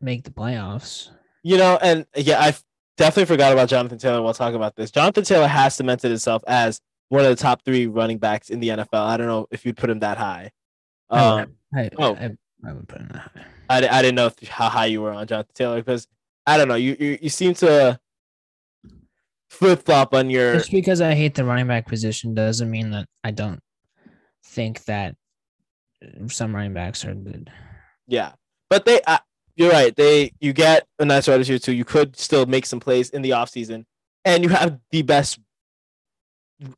[0.00, 1.10] make the playoffs.
[1.42, 2.54] You know, and yeah, I
[2.96, 4.90] definitely forgot about Jonathan Taylor while talking about this.
[4.90, 8.68] Jonathan Taylor has cemented himself as one of the top three running backs in the
[8.68, 8.88] NFL.
[9.06, 10.50] I don't know if you'd put him that high.
[11.10, 12.14] I Um, would- I, oh.
[12.14, 12.30] I,
[12.68, 13.44] I would put him that high.
[13.70, 16.06] I, I didn't know how high you were on Jonathan Taylor because
[16.46, 16.74] I don't know.
[16.76, 17.98] You you, you seem to
[19.50, 20.54] flip flop on your.
[20.54, 23.60] Just because I hate the running back position doesn't mean that I don't
[24.44, 25.14] think that
[26.28, 27.50] some running backs are good.
[28.06, 28.32] Yeah,
[28.70, 29.00] but they.
[29.06, 29.18] Uh,
[29.56, 29.94] you're right.
[29.94, 31.72] They you get a nice wide receiver too.
[31.74, 33.84] You could still make some plays in the offseason.
[34.24, 35.38] and you have the best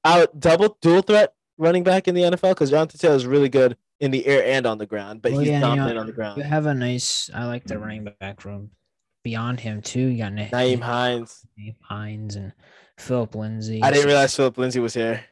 [0.04, 3.76] out double dual threat running back in the NFL because Jonathan Taylor is really good
[4.00, 6.12] in the air and on the ground, but Well, he's yeah, you know, on the
[6.12, 6.38] ground.
[6.38, 7.30] You have a nice.
[7.34, 8.70] I like the running back room.
[9.22, 11.44] Beyond him too, you got Nick, Nyheim Hines.
[11.58, 12.52] Nyheim Hines and
[12.98, 13.82] Philip Lindsay.
[13.82, 15.22] I didn't realize Philip Lindsay was here.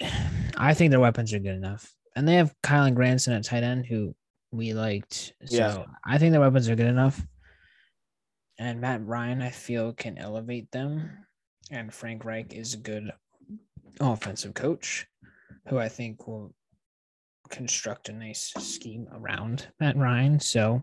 [0.56, 3.86] I think their weapons are good enough, and they have Kylen Granson at tight end,
[3.86, 4.14] who
[4.50, 5.34] we liked.
[5.44, 5.84] So Yeah.
[6.04, 7.24] I think their weapons are good enough.
[8.58, 11.10] And Matt Ryan, I feel, can elevate them.
[11.70, 13.10] And Frank Reich is a good
[14.00, 15.06] offensive coach,
[15.68, 16.54] who I think will
[17.48, 20.40] construct a nice scheme around Matt Ryan.
[20.40, 20.82] So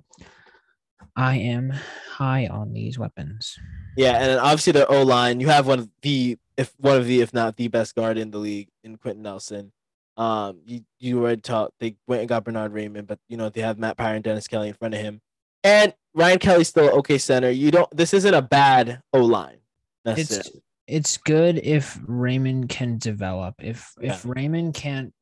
[1.15, 1.73] I am
[2.11, 3.57] high on these weapons.
[3.97, 5.39] Yeah, and obviously the O line.
[5.39, 8.31] You have one of the if one of the if not the best guard in
[8.31, 9.71] the league in Quenton Nelson.
[10.15, 13.61] Um, you you already taught they went and got Bernhard Raimann, but you know they
[13.61, 15.21] have Matt Pryor and Dennis Kelly in front of him,
[15.63, 17.49] and Ryan Kelly's still okay center.
[17.49, 17.89] You don't.
[17.95, 19.57] This isn't a bad O line
[20.05, 20.63] It's necessarily.
[20.87, 23.55] It's good if Raimann can develop.
[23.59, 25.13] If if Raimann can't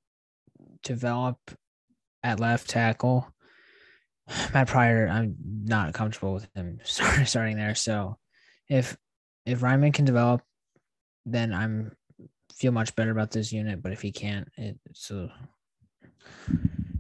[0.83, 1.37] develop
[2.23, 3.31] at left tackle,
[4.53, 7.75] Matt Pryor, I'm not comfortable with him starting there.
[7.75, 8.17] So
[8.69, 8.97] if
[9.45, 10.41] if Raimann can develop,
[11.25, 11.91] then I'm
[12.55, 13.81] feel much better about this unit.
[13.81, 15.29] But if he can't, it, so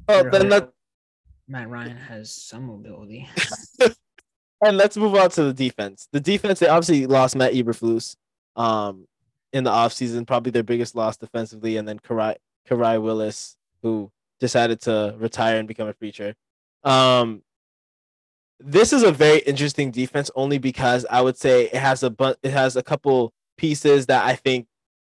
[0.07, 0.69] Oh, then
[1.47, 3.27] Matt Ryan has some mobility.
[4.61, 6.07] and let's move on to the defense.
[6.11, 8.15] The defense, they obviously lost Matt Eberflus
[8.55, 9.07] um,
[9.53, 12.35] in the offseason, probably their biggest loss defensively, and then Karai,
[12.69, 16.35] Khari Willis, who decided to retire and become a preacher.
[16.83, 17.43] Um,
[18.59, 22.35] this is a very interesting defense only because I would say it has a bu-
[22.43, 24.67] it has a couple pieces that I think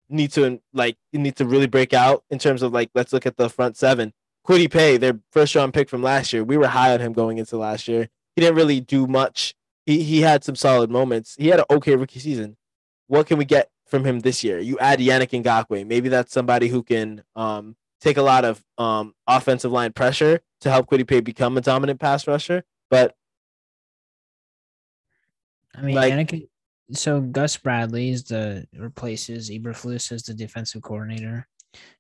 [0.09, 3.37] need to like need to really break out in terms of like let's look at
[3.37, 4.13] the front seven.
[4.47, 7.39] Kwity Paye, their first round pick from last year, we were high on him going
[7.39, 8.09] into last year.
[8.35, 9.55] He didn't really do much.
[9.87, 11.37] He he had some solid moments.
[11.39, 12.57] He had an okay rookie season.
[13.11, 14.61] What can we get from him this year?
[14.61, 15.85] You add Yannick Ngakoue.
[15.85, 20.71] Maybe that's somebody who can um, take a lot of um, offensive line pressure to
[20.71, 22.63] help Paye become a dominant pass rusher.
[22.89, 23.17] But
[25.75, 26.47] I mean, Like- Yannick,
[26.93, 31.49] so Gus Bradley is the replaces Eberflus as the defensive coordinator,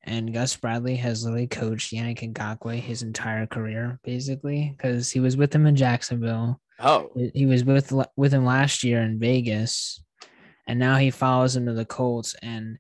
[0.05, 5.37] and Gus Bradley has literally coached Yannick Ngakoue his entire career, basically, because he was
[5.37, 6.61] with him in Jacksonville.
[6.79, 10.01] oh, He- He was with with him last year in Vegas,
[10.71, 12.37] and now he follows him to the Colts.
[12.43, 12.79] And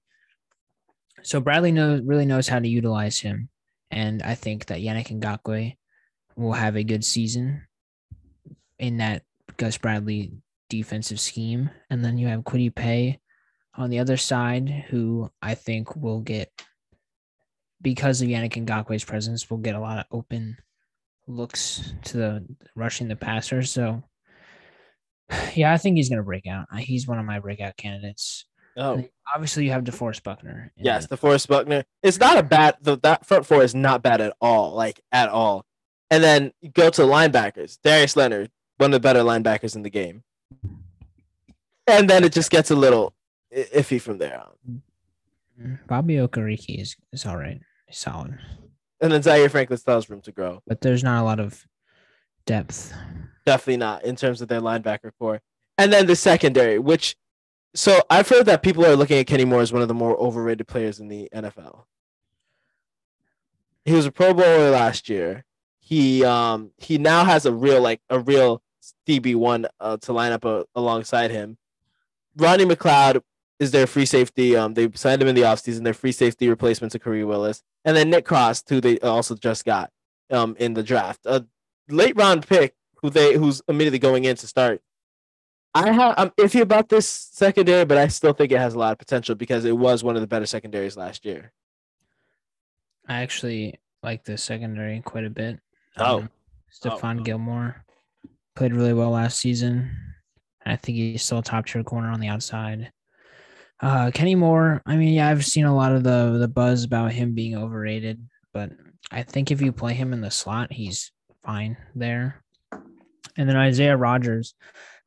[1.22, 3.48] so Bradley knows really knows how to utilize him,
[3.90, 5.76] and I think that Yannick Ngakoue
[6.36, 7.62] will have a good season
[8.78, 9.24] in that
[9.56, 10.30] Gus Bradley
[10.68, 11.68] defensive scheme.
[11.90, 13.18] And then you have Kwity Paye
[13.74, 16.48] on the other side, who I think will get
[17.82, 20.56] because of Yannick Ngakoue's presence, will get a lot of open
[21.26, 23.64] looks to the rushing the passer.
[23.64, 24.04] So
[25.54, 26.66] yeah, I think he's gonna break out.
[26.78, 28.44] He's one of my breakout candidates.
[28.76, 30.72] oh, Obviously, you have DeForest Buckner.
[30.76, 31.84] yes, DeForest Buckner.
[32.02, 32.76] It's not a bad.
[32.82, 35.64] The, that front four is not bad at all, like at all.
[36.10, 37.78] And then you go to linebackers.
[37.84, 40.24] Darius Leonard, one of the better linebackers in the game.
[41.86, 43.14] And then it just gets a little
[43.54, 44.82] iffy from there on.
[45.60, 47.60] Mm, Bobby Okereke is is all right.
[47.86, 48.38] He's solid,
[49.00, 50.62] And then Zaire Franklin still has room to grow.
[50.66, 51.66] but there's not a lot of
[52.46, 52.92] depth.
[53.46, 55.40] Definitely not in terms of their linebacker core.
[55.78, 57.16] And then the secondary, which
[57.74, 60.16] so I've heard that people are looking at Kenny Moore as one of the more
[60.16, 61.84] overrated players in the NFL.
[63.84, 65.44] He was a Pro Bowler last year.
[65.78, 68.62] He um he now has a real like a real
[69.06, 71.56] DB one uh, to line up uh, alongside him.
[72.36, 73.22] Ronnie McLeod
[73.58, 74.56] is their free safety.
[74.56, 75.84] Um, they signed him in the offseason.
[75.84, 79.64] Their free safety replacement to Kareem Willis, and then Nick Cross, who they also just
[79.64, 79.90] got
[80.30, 81.20] um in the draft.
[81.26, 81.44] A
[81.92, 84.80] late round pick who they who's immediately going in to start.
[85.74, 88.92] I have I'm iffy about this secondary, but I still think it has a lot
[88.92, 91.52] of potential because it was one of the better secondaries last year.
[93.08, 95.58] I actually like the secondary quite a bit.
[95.96, 96.20] Oh.
[96.20, 96.30] Um,
[96.72, 97.22] Stephon Oh.
[97.22, 97.84] Gilmore
[98.54, 99.90] played really well last season.
[100.64, 102.92] I think he's still a top tier corner on the outside.
[103.80, 104.82] Uh, Kenny Moore.
[104.86, 108.20] I mean, yeah, I've seen a lot of the the buzz about him being overrated,
[108.52, 108.70] but
[109.10, 111.10] I think if you play him in the slot, he's
[111.44, 112.42] fine there.
[113.36, 114.54] And then Isaiah Rodgers,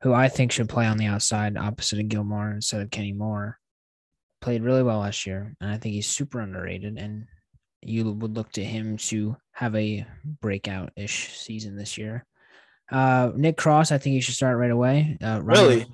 [0.02, 3.58] who I think should play on the outside opposite of Gilmore instead of Kenny Moore,
[4.40, 6.98] played really well last year, and I think he's super underrated.
[6.98, 7.26] And
[7.82, 10.06] you would look to him to have a
[10.40, 12.24] breakout ish season this year.
[12.90, 15.16] Uh, Nick Cross, I think you should start right away.
[15.22, 15.86] Uh, Ronnie- Really?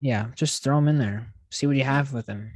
[0.00, 1.32] Yeah, just throw him in there.
[1.50, 2.50] See what you have with him.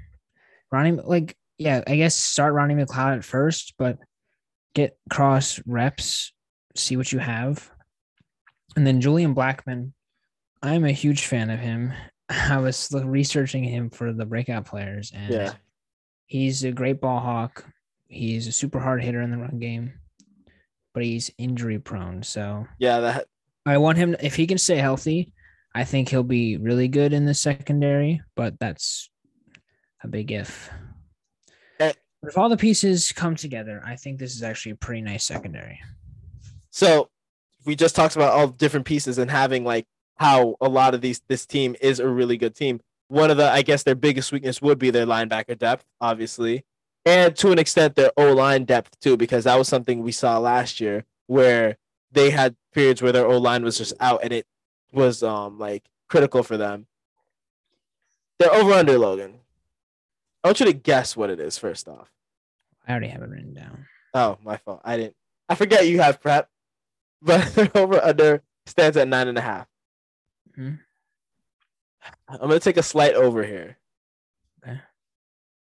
[0.71, 3.97] Ronnie, like, yeah, I guess start Ronnie McLeod at first, but
[4.75, 6.33] get Cross reps,
[6.79, 7.71] see what you have.
[8.77, 9.93] And then Julian Blackmon,
[10.63, 11.93] I'm a huge fan of him.
[12.29, 15.55] I was researching him for the breakout players, and Yeah.
[16.27, 17.65] he's a great ball hawk.
[18.09, 19.93] He's a super hard hitter in the run game,
[20.95, 22.23] but he's injury prone.
[22.23, 23.27] So Yeah, that
[23.67, 25.33] I want him if he can stay healthy.
[25.75, 29.11] I think he'll be really good in the secondary, but that's
[30.03, 30.71] a big if.
[31.79, 31.93] Eh.
[32.23, 35.25] But if all the pieces come together, I think this is actually a pretty nice
[35.25, 35.79] secondary.
[36.71, 37.11] So
[37.65, 41.01] we just talked about all the different pieces and having like how a lot of
[41.01, 42.81] these this team is a really good team.
[43.09, 46.65] One of the I guess their biggest weakness would be their linebacker depth, obviously,
[47.05, 50.39] and to an extent their O line depth too, because that was something we saw
[50.39, 51.77] last year where
[52.13, 54.47] they had periods where their O line was just out and it
[54.93, 56.87] was um like critical for them.
[58.39, 59.35] They're over under Logan.
[60.45, 62.13] I want you to guess what it is first off.
[62.87, 63.87] I already have it written down.
[64.15, 64.81] Oh, my fault.
[64.85, 65.17] I didn't.
[65.49, 66.49] I forget you have prep,
[67.23, 69.67] but their over under stands at nine and a half.
[70.57, 70.81] Mhm.
[72.29, 73.77] I'm gonna take a slight over here.
[74.63, 74.81] Okay.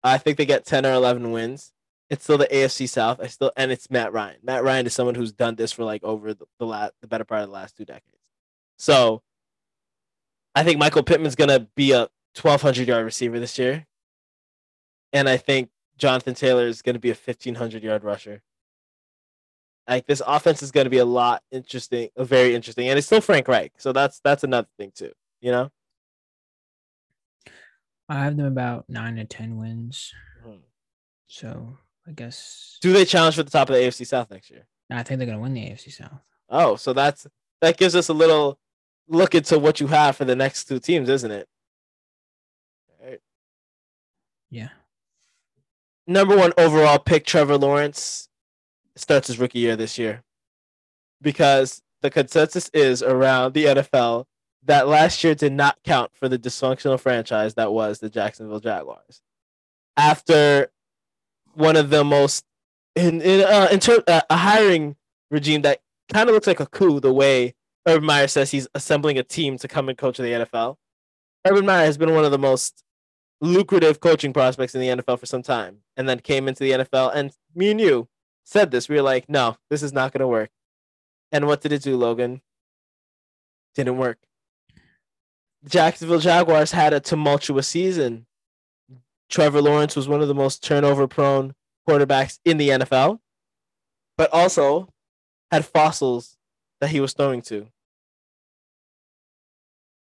[0.02, 1.72] I think they get ten or eleven wins.
[2.08, 3.20] It's still the AFC South.
[3.20, 4.36] I still and it's Matt Ryan.
[4.42, 7.24] Matt Ryan is someone who's done this for like over the, the last the better
[7.24, 8.18] part of the last two decades.
[8.78, 9.22] So
[10.54, 12.08] I think Michael Pittman's gonna be a
[12.40, 13.86] 1200 yard receiver this year,
[15.12, 18.42] and I think Jonathan Taylor is gonna be a 1500 yard rusher.
[19.88, 23.20] Like this offense is going to be a lot interesting, very interesting, and it's still
[23.20, 25.12] Frank Reich, so that's that's another thing too.
[25.40, 25.70] You know,
[28.08, 30.12] I have them about nine to ten wins.
[30.44, 30.60] Mhm.
[31.28, 34.66] So I guess do they challenge for the top of the AFC South next year?
[34.90, 36.20] I think they're gonna win the AFC South.
[36.48, 37.26] Oh, so that's
[37.60, 38.58] that gives us a little
[39.08, 41.48] look into what you have for the next two teams, isn't it?
[43.00, 43.20] Alright.
[44.50, 44.70] Yeah.
[46.08, 48.28] Number one overall pick, Trevor Lawrence,
[48.96, 50.22] starts his rookie year this year.
[51.22, 54.26] Because the consensus is around the NFL
[54.64, 59.22] that last year did not count for the dysfunctional franchise that was the Jacksonville Jaguars.
[59.96, 60.68] After
[61.54, 62.44] one of the most
[62.94, 64.96] in in uh, in ter- uh, a hiring
[65.30, 65.80] regime that
[66.12, 67.54] kind of looks like a coup the way
[67.86, 70.76] Urban Meyer says he's assembling a team to come and coach the NFL.
[71.46, 72.82] Urban Meyer has been one of the most
[73.40, 77.12] lucrative coaching prospects in the NFL for some time, and then came into the NFL.
[77.14, 78.08] And me and you
[78.46, 78.88] said this.
[78.88, 80.50] We were like, no, this is not going to work.
[81.32, 82.40] And what did it do, Logan?
[83.74, 84.18] Didn't work.
[85.68, 88.26] Jacksonville Jaguars had a tumultuous season.
[89.28, 91.54] Trevor Lawrence was one of the most turnover prone
[91.88, 93.18] quarterbacks in the NFL,
[94.16, 94.88] but also
[95.50, 96.36] had fossils
[96.80, 97.66] that he was throwing to.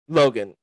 [0.09, 0.55] Logan,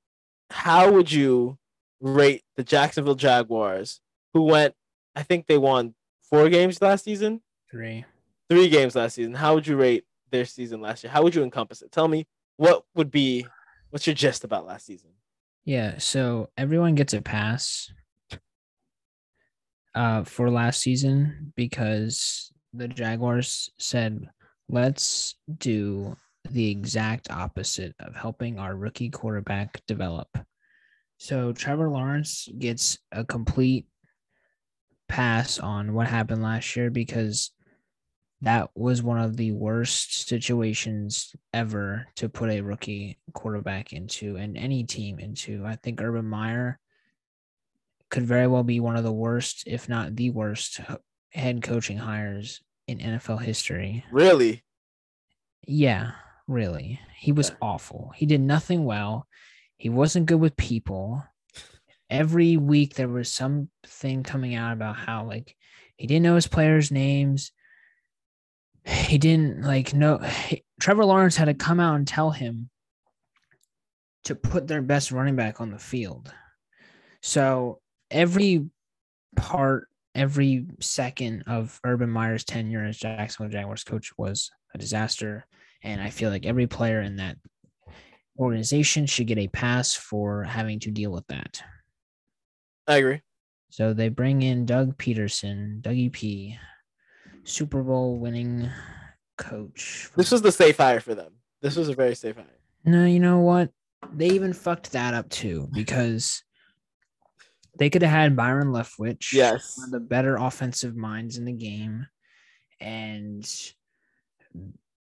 [0.51, 1.59] how would you
[2.01, 4.01] rate the Jacksonville Jaguars,
[4.35, 4.75] who went,
[5.17, 7.41] I think they won four games last season,
[7.75, 8.05] Three.
[8.49, 9.35] three games last season.
[9.35, 11.11] How would you rate their season last year?
[11.11, 11.91] How would you encompass it?
[11.91, 12.25] Tell me
[12.57, 13.45] what would be,
[13.91, 15.11] what's your gist about last season?
[15.65, 17.93] Yeah, so everyone gets a pass
[19.97, 24.29] uh for last season because the Jaguars said
[24.69, 26.17] let's do
[26.49, 30.29] the exact opposite of helping our rookie quarterback develop.
[31.19, 33.87] So Trevor Lawrence gets a complete
[35.09, 37.51] pass on what happened last year because
[38.45, 44.57] that was one of the worst situations ever to put a rookie quarterback into and
[44.57, 45.65] any team into.
[45.65, 46.79] I think Urban Meyer
[48.11, 50.81] could very well be one of the worst, if not the worst,
[51.33, 54.05] head coaching hires in NFL history.
[54.13, 54.63] Really?
[55.67, 56.13] Yeah,
[56.47, 57.01] really.
[57.17, 58.13] He was awful.
[58.15, 59.27] He did nothing well.
[59.77, 61.25] He wasn't good with people.
[62.11, 65.57] Every week there was something coming out about how like
[65.97, 67.53] he didn't know his players' names.
[68.85, 70.21] He didn't like know
[70.81, 72.69] Trevor Lawrence had to come out and tell him
[74.25, 76.33] to put their best running back on the field.
[77.23, 78.67] So every
[79.37, 85.47] part, every second of Urban Meyer's tenure as Jacksonville Jaguars coach was a disaster.
[85.83, 87.37] And I feel like every player in that
[88.39, 91.63] organization should get a pass for having to deal with that.
[92.87, 93.21] I agree.
[93.71, 96.59] So they bring in Doug Pederson, Dougie P,
[97.45, 98.69] Super Bowl winning
[99.39, 100.11] coach.
[100.17, 101.33] This was the safe hire for them.
[101.63, 102.47] This was a very safe hire.
[102.85, 103.71] No, you know what?
[104.15, 106.43] They even fucked that up too because
[107.79, 109.77] they could have had Byron Leftwich, Yes.
[109.79, 112.07] one of the better offensive minds in the game,
[112.81, 113.45] and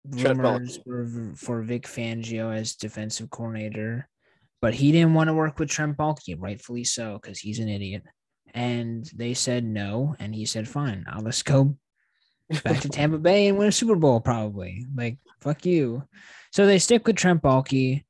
[0.04, 4.08] rumors were for Vic Fangio as defensive coordinator,
[4.60, 8.02] but he didn't want to work with Trent Baalke, rightfully so, because he's an idiot.
[8.54, 11.76] And they said no, and he said, "Fine, I'll just go
[12.62, 14.86] back to Tampa Bay and win a Super Bowl, probably.
[14.94, 16.04] Like, fuck you.
[16.52, 18.04] So they stick with Trent Baalke,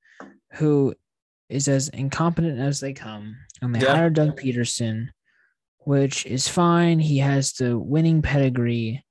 [0.55, 0.95] who
[1.49, 3.37] is as incompetent as they come.
[3.63, 3.95] And they Yeah.
[3.97, 5.09] hire Doug Pederson,
[5.79, 6.99] which is fine.
[6.99, 9.05] He has the winning pedigree.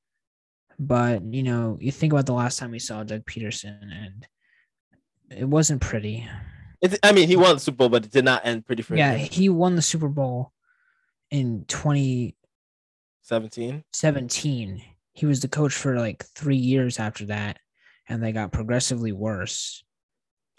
[0.80, 4.28] But, you know, you think about the last time we saw Doug Pederson, and
[5.30, 6.28] it wasn't pretty.
[6.82, 8.96] It, I mean, he won the Super Bowl, but it did not end pretty for
[8.96, 9.30] Yeah, him.
[9.32, 10.52] he won the Super Bowl
[11.32, 13.84] in 2017.
[13.94, 14.82] 17.
[15.14, 17.60] He was the coach for like three years after that,
[18.10, 19.84] and they got progressively worse.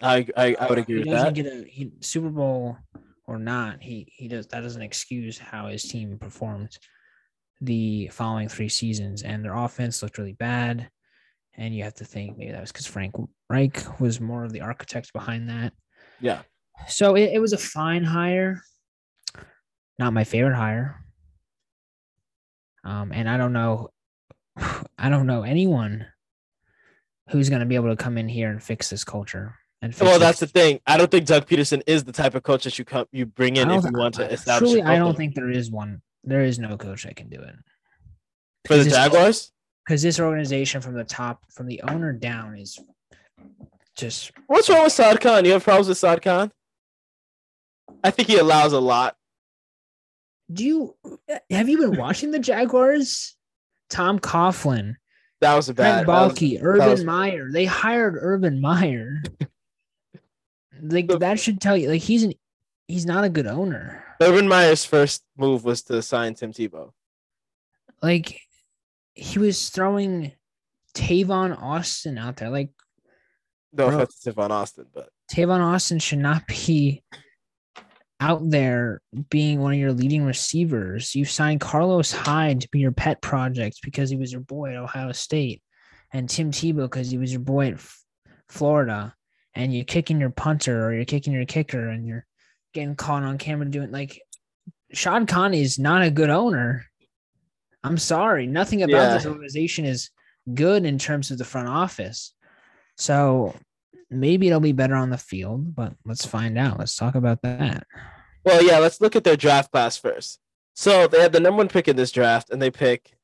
[0.01, 1.35] I, I, I would agree he with that.
[1.35, 2.77] get a he, Super Bowl
[3.27, 3.83] or not.
[3.83, 6.79] He he does that doesn't excuse how his team performed
[7.61, 10.89] the following three seasons, and their offense looked really bad.
[11.57, 13.15] And you have to think maybe that was because Frank
[13.49, 15.73] Reich was more of the architect behind that.
[16.21, 16.43] Yeah.
[16.89, 18.63] So it, it was a fine hire.
[19.99, 21.05] Not my favorite hire.
[22.83, 23.91] Um, and I don't know
[24.99, 26.07] I don't know anyone
[27.31, 29.57] who's gonna be able to come in here and fix this culture.
[29.83, 30.81] And Well, this- that's the thing.
[30.87, 33.57] I don't think Doug Pederson is the type of coach that you come you bring
[33.57, 34.71] in if you want to establish.
[34.71, 36.01] Truly, I don't think there is one.
[36.23, 37.55] There is no coach that can do it.
[38.67, 39.53] for the Jaguars.
[39.85, 42.79] Because this organization from the top, from the owner down, is
[43.95, 45.45] just What's wrong with Shad Khan?
[45.45, 46.51] You have problems with Shad Khan?
[48.03, 49.17] I think he allows a lot.
[50.51, 50.97] Do you
[51.51, 53.34] have you been watching the Jaguars?
[53.95, 54.97] Tom Coughlin
[55.41, 56.05] that was a bad.
[56.05, 57.49] Trent that was- Baalke, Urban was- Meyer.
[57.53, 59.23] They hired Urban Meyer.
[60.83, 62.33] like that should tell you, like he's an
[62.89, 64.05] he's not a good owner.
[64.21, 66.91] Urban Meyer's first move was to sign Tim Tebow.
[68.03, 68.41] Like
[69.15, 70.33] he was throwing
[70.95, 72.51] Tavon Austin out there.
[72.51, 72.71] Like
[73.73, 73.97] No Bro.
[73.97, 77.03] offense to Von Austin, but Tavon Austin should not be
[78.21, 79.01] out there
[79.31, 81.15] being one of your leading receivers.
[81.15, 84.77] You signed Carlos Hyde to be your pet project because he was your boy at
[84.77, 85.63] Ohio State,
[86.13, 88.03] and Tim Tebow because he was your boy at F-
[88.49, 89.15] Florida.
[89.57, 92.27] And you're kicking your punter or you're kicking your kicker, and you're
[92.73, 94.21] getting caught on camera doing like
[94.93, 96.85] Sean Connery is not a good owner.
[97.85, 99.15] I'm sorry, nothing about Yeah.
[99.15, 100.11] this organization is
[100.55, 102.35] good in terms of the front office.
[102.97, 103.55] So
[104.15, 106.79] maybe it'll be better on the field, but let's find out.
[106.79, 107.87] Let's talk about that.
[108.45, 108.79] well, yeah.
[108.79, 110.39] Let's look at their draft class first.
[110.75, 113.17] So they had the number one pick in this draft, and they pick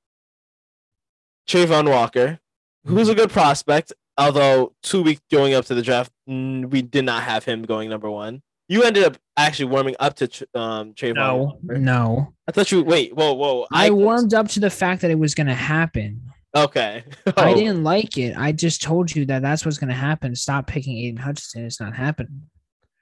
[1.49, 2.39] Travon Walker,
[2.85, 3.93] who's a good prospect.
[4.17, 7.89] Although two weeks going up to the draft, mm, we did not have him going
[7.89, 8.43] number one.
[8.69, 11.15] You ended up actually warming up to um, Travon.
[11.15, 11.79] No, Walker.
[11.79, 12.35] no.
[12.47, 12.85] I thought you.
[12.85, 13.67] Wait, whoa, whoa.
[13.73, 16.30] I warmed up to the fact that it was going to happen.
[16.57, 17.05] Okay.
[17.37, 18.37] I Oh, didn't like it.
[18.37, 20.35] I just told you that that's what's going to happen.
[20.35, 21.65] Stop picking Aidan Hutchinson.
[21.65, 22.43] It's not happening.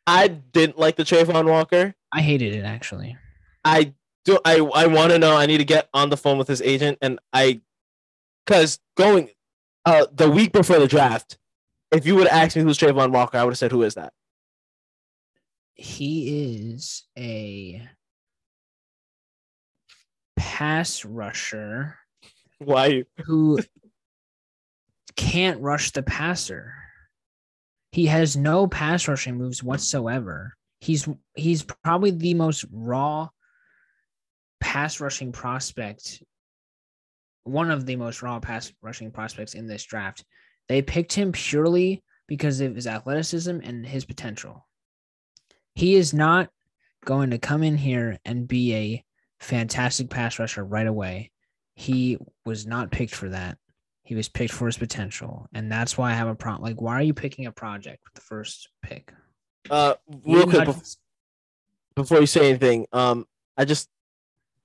[0.07, 1.95] I didn't like the Travon Walker.
[2.13, 3.17] I hated it actually.
[3.65, 3.93] I
[4.25, 4.39] do.
[4.45, 5.37] I I want to know.
[5.37, 7.61] I need to get on the phone with his agent, and I,
[8.47, 9.29] because going,
[9.85, 11.37] uh, the week before the draft,
[11.93, 13.95] if you would have asked me who's Travon Walker, I would have said, "Who is
[13.95, 14.15] that?"
[15.75, 17.87] He is a
[20.37, 21.99] pass rusher
[22.59, 23.05] Why?
[23.25, 23.61] who
[25.17, 26.75] can't rush the passer.
[27.93, 30.57] He has no pass rushing moves whatsoever.
[30.81, 33.29] He's he's probably the most raw
[34.61, 36.23] pass rushing prospect,
[37.45, 40.25] one of the most raw pass rushing prospects in this draft.
[40.69, 44.69] They picked him purely because of his athleticism and his potential.
[45.75, 46.51] He is not
[47.05, 49.05] going to come in here and be a
[49.41, 51.31] fantastic pass rusher right away.
[51.79, 53.57] He was not picked for that.
[54.03, 56.69] He was picked for his potential, and that's why I have a problem.
[56.69, 59.13] Like, why are you picking a project with the first pick?
[59.71, 60.99] Uh, real quick Hutchinson-
[61.95, 63.27] before you say anything, um,
[63.57, 63.89] I just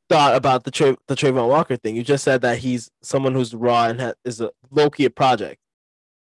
[0.10, 1.96] thought about the Tra- the Travon Walker thing.
[1.96, 5.12] You just said that he's someone who's raw and ha- is a low key a
[5.12, 5.62] project.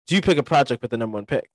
[0.06, 1.50] Do you pick a project with the number one pick?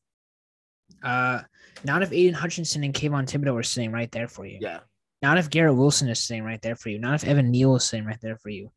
[1.02, 1.44] Uh,
[1.86, 4.58] not if Aidan Hutchinson and Kayvon Thibodeaux are sitting right there for you.
[4.60, 4.82] Yeah.
[5.22, 7.00] Not if Garrett Wilson is sitting right there for you.
[7.00, 8.70] Not if Evan Neal is sitting right there for you.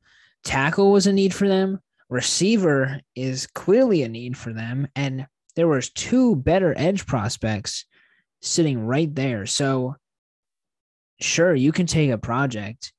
[0.47, 1.81] Tackle was a need for them.
[2.09, 5.27] Receiver is clearly a need for them, and
[5.57, 7.85] there was two better edge prospects
[8.43, 9.45] sitting right there.
[9.47, 9.97] So,
[11.21, 12.93] sure, you can take a project,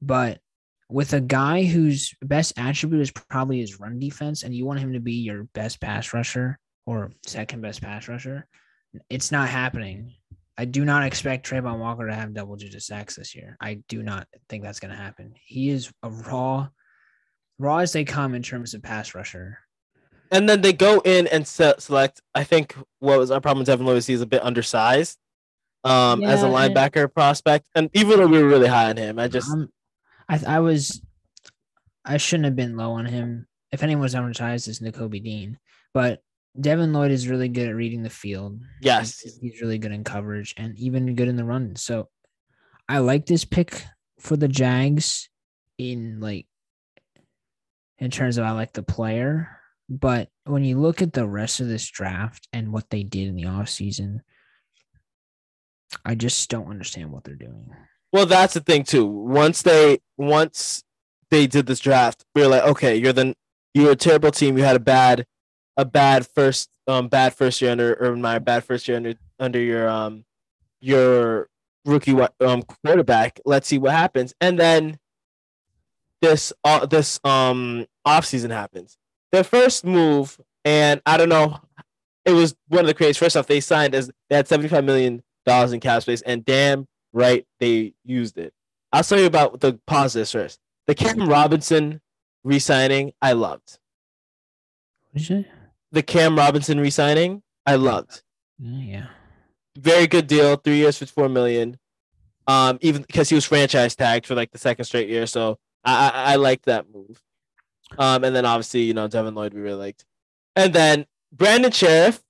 [0.00, 0.40] but
[0.88, 4.94] with a guy whose best attribute is probably his run defense, and you want him
[4.94, 8.46] to be your best pass rusher or second best pass rusher,
[9.10, 10.14] it's not happening.
[10.56, 13.58] I do not expect Travon Walker to have double digit sacks this year.
[13.60, 15.34] I do not think that's going to happen.
[15.44, 16.68] He is a raw,
[17.58, 19.58] raw as they come in terms of pass rusher.
[20.30, 22.20] And then they go in and se- select.
[22.34, 24.06] I think what was our problem with Devin Lewis?
[24.06, 25.18] He's a bit undersized,
[25.84, 27.64] um, as a Yeah, and- linebacker prospect.
[27.74, 29.68] And even though we were really high on him, I just Um,
[30.28, 31.00] I I was,
[32.04, 33.46] I shouldn't have been low on him.
[33.72, 35.58] If anyone was advertised, it's Nakobe Dean.
[35.94, 36.22] But
[36.60, 38.60] Devin Lloyd is really good at reading the field.
[38.80, 41.76] yes, He's, he's really good in coverage and even good in the run.
[41.76, 42.08] So
[42.88, 43.84] I like this pick
[44.18, 45.28] for the Jags
[45.78, 46.46] in like
[47.98, 49.50] in terms of I like the player.
[49.88, 53.36] But when you look at the rest of this draft and what they did in
[53.36, 54.20] the offseason,
[56.04, 57.70] I just don't understand what they're doing.
[58.12, 59.06] Well, that's the thing too.
[59.06, 60.82] Once they once
[61.30, 63.34] they did this draft, we were like, okay, you're the
[63.74, 64.58] you're a terrible team.
[64.58, 65.26] You had a bad
[65.76, 69.60] a bad first um bad first year under Urban Meyer, bad first year under under
[69.60, 70.24] your um
[70.80, 71.48] your
[71.84, 73.40] rookie um quarterback.
[73.44, 74.34] Let's see what happens.
[74.40, 74.98] And then
[76.22, 78.96] this uh, this um offseason happens.
[79.32, 81.60] Their first move, and I don't know,
[82.24, 83.20] it was one of the craziest.
[83.20, 86.44] First off, they signed as they had seventy five million dollars in cap space, and
[86.44, 88.52] damn right they used it.
[88.92, 90.58] I'll tell you about the positives first.
[90.86, 92.00] The Cam Robinson
[92.44, 93.78] re-signing, I loved.
[95.10, 95.48] What did you say?
[95.90, 98.22] The Cam Robinson re-signing, I loved.
[98.58, 99.06] Yeah, yeah.
[99.76, 101.78] Very good deal, three years, fifty-four million.
[102.46, 106.10] Um, even because he was franchise tagged for like the second straight year, so I
[106.10, 107.22] I, I liked that move.
[107.98, 110.04] Um, and then obviously you know Devin Lloyd we really liked,
[110.56, 112.20] and then Brandon Scherff,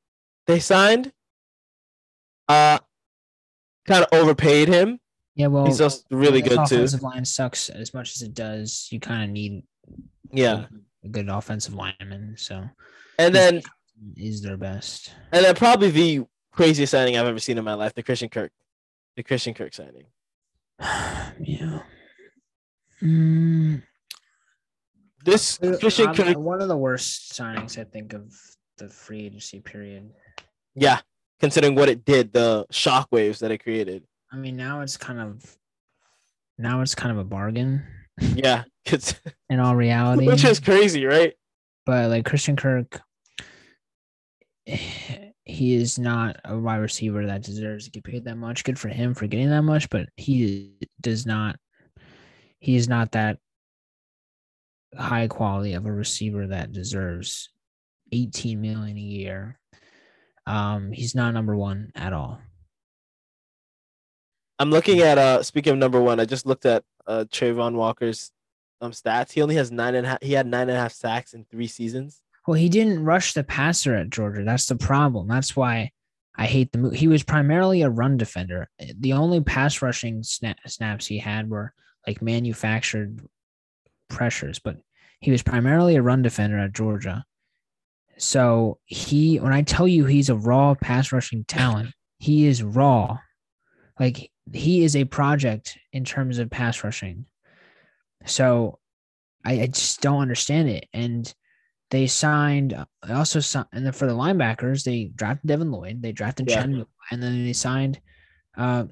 [0.47, 1.13] they signed.
[2.49, 2.79] Uh,
[3.87, 5.01] kind of overpaid him.
[5.35, 6.77] Yeah, well, He's just really good too.
[6.77, 8.89] offensive line sucks as much as it does.
[8.91, 9.63] You kind of need
[10.33, 10.67] Yeah.
[11.05, 12.37] a good offensive lineman.
[12.39, 12.69] So
[13.19, 13.63] And then
[14.17, 15.13] is their best.
[15.33, 18.53] and then probably the craziest signing I've ever seen in my life, the Christian Kirk.
[19.17, 20.07] The Christian Kirk signing.
[21.41, 21.81] yeah.
[23.03, 23.83] Mm,
[25.25, 28.33] This Christian um, Kirk, one of the worst signings I think of
[28.79, 30.11] the free agency period.
[30.75, 31.01] yeah,
[31.41, 34.05] considering what it did, the shockwaves that it created.
[34.33, 35.57] I mean, now it's kind of
[36.59, 37.85] now it's kind of a bargain
[38.35, 39.15] Yeah, it's,
[39.51, 40.27] in all reality.
[40.27, 41.35] which is crazy, right?
[41.85, 43.01] but like Christian Kirk,
[44.65, 48.65] he is not a wide receiver that deserves to get paid that much.
[48.65, 51.57] Good for him for getting that much, but he does not.
[52.59, 53.39] He is not that
[54.97, 57.51] high quality of a receiver that deserves
[58.13, 59.59] 18 million a year.
[60.47, 62.41] Um, he's not number one at all.
[64.59, 68.31] I'm looking at uh speaking of number one, I just looked at uh Travon Walker's
[68.81, 69.33] um stats.
[69.33, 71.45] He only has nine and a half he had nine and a half sacks in
[71.45, 72.23] three seasons.
[72.47, 74.45] Well, he didn't rush the passer at Georgia.
[74.45, 75.29] That's the problem.
[75.29, 75.91] That's why
[76.37, 76.95] I hate the move.
[76.95, 78.71] He was primarily a run defender.
[78.79, 81.75] The only pass rushing snap, snaps he had were
[82.07, 83.21] like manufactured
[84.09, 84.77] pressures, but
[85.21, 87.25] he was primarily a run defender at Georgia.
[88.19, 93.19] So he, when I tell you he's a raw pass rushing talent, he is raw.
[93.99, 97.27] Like he is a project in terms of pass rushing.
[98.25, 98.79] So
[99.45, 100.89] I, I just don't understand it.
[100.93, 101.33] And
[101.91, 106.13] they signed I also signed, and then for the linebackers, they drafted Devin Lloyd, they
[106.13, 106.85] drafted Yeah.
[107.11, 108.01] And then they signed
[108.57, 108.85] uh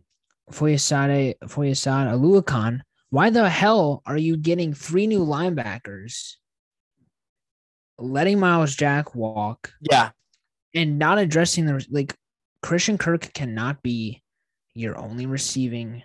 [0.51, 2.81] Foyesade Foyesade Oluokun.
[3.15, 6.35] Why the hell are you getting three new linebackers,
[7.97, 10.11] letting Myles Jack walk, Yeah,
[10.75, 12.17] and not addressing the like
[12.61, 14.21] Christian Kirk cannot be
[14.75, 16.03] your only receiving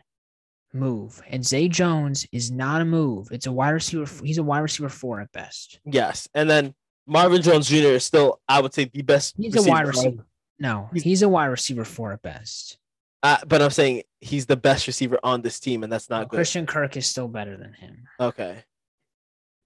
[0.72, 1.20] move.
[1.28, 3.30] And Zay Jones is not a move.
[3.32, 4.06] It's a wide receiver.
[4.24, 5.80] He's a wide receiver four at best.
[5.86, 6.28] yes.
[6.36, 6.76] And then
[7.08, 7.88] Marvin Jones Jr.
[7.98, 9.34] is still, I would say, the best.
[9.36, 10.28] He's a wide receiver.
[10.60, 12.78] No, He's- he's a wide receiver four at best.
[13.22, 16.38] Uh, but I'm saying he's the best receiver on this team, and that's not good.
[16.38, 18.08] Christian Kirk is still better than him.
[18.20, 18.64] Okay.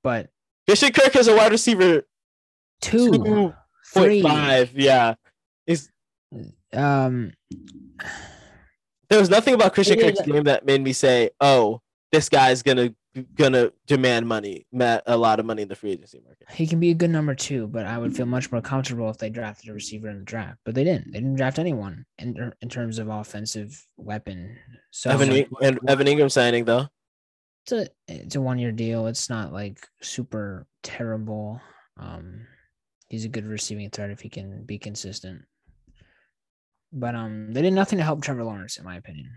[0.03, 0.29] But
[0.67, 2.03] Christian Kirk is a wide receiver
[2.81, 3.53] two, two
[3.93, 4.71] three, point five.
[4.73, 5.15] Yeah.
[5.67, 5.91] He's
[6.73, 7.33] um,
[9.09, 11.81] there was nothing about Christian Kirk's game that made me say, "Oh,
[12.13, 12.93] this guy's gonna
[13.35, 14.65] gonna demand money,
[15.05, 17.35] a lot of money in the free agency market." he can be a good number
[17.35, 20.23] two, but I would feel much more comfortable if they drafted a receiver in the
[20.23, 20.59] draft.
[20.63, 21.11] But they didn't.
[21.11, 24.57] They didn't draft anyone in in terms of offensive weapon.
[24.91, 26.87] So Evan, In- and Evan Engram signing though.
[27.65, 29.07] it's a it's a one year deal.
[29.07, 31.59] It's not like super terrible.
[31.97, 32.47] Um,
[33.09, 35.41] he's a good receiving threat if he can be consistent.
[36.91, 39.31] But um, they did nothing to help Trevor Lawrence, in my opinion.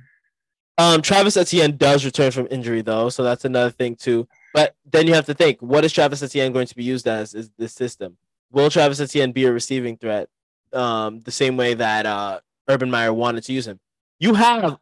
[0.78, 4.28] Um, Travis Etienne does return from injury though, so that's another thing too.
[4.52, 7.34] But then you have to think, what is Travis Etienne going to be used as?
[7.34, 8.16] Is this system?
[8.50, 10.28] Will Travis Etienne be a receiving threat,
[10.72, 13.80] um, the same way that uh, Urban Meyer wanted to use him?
[14.18, 14.78] You have a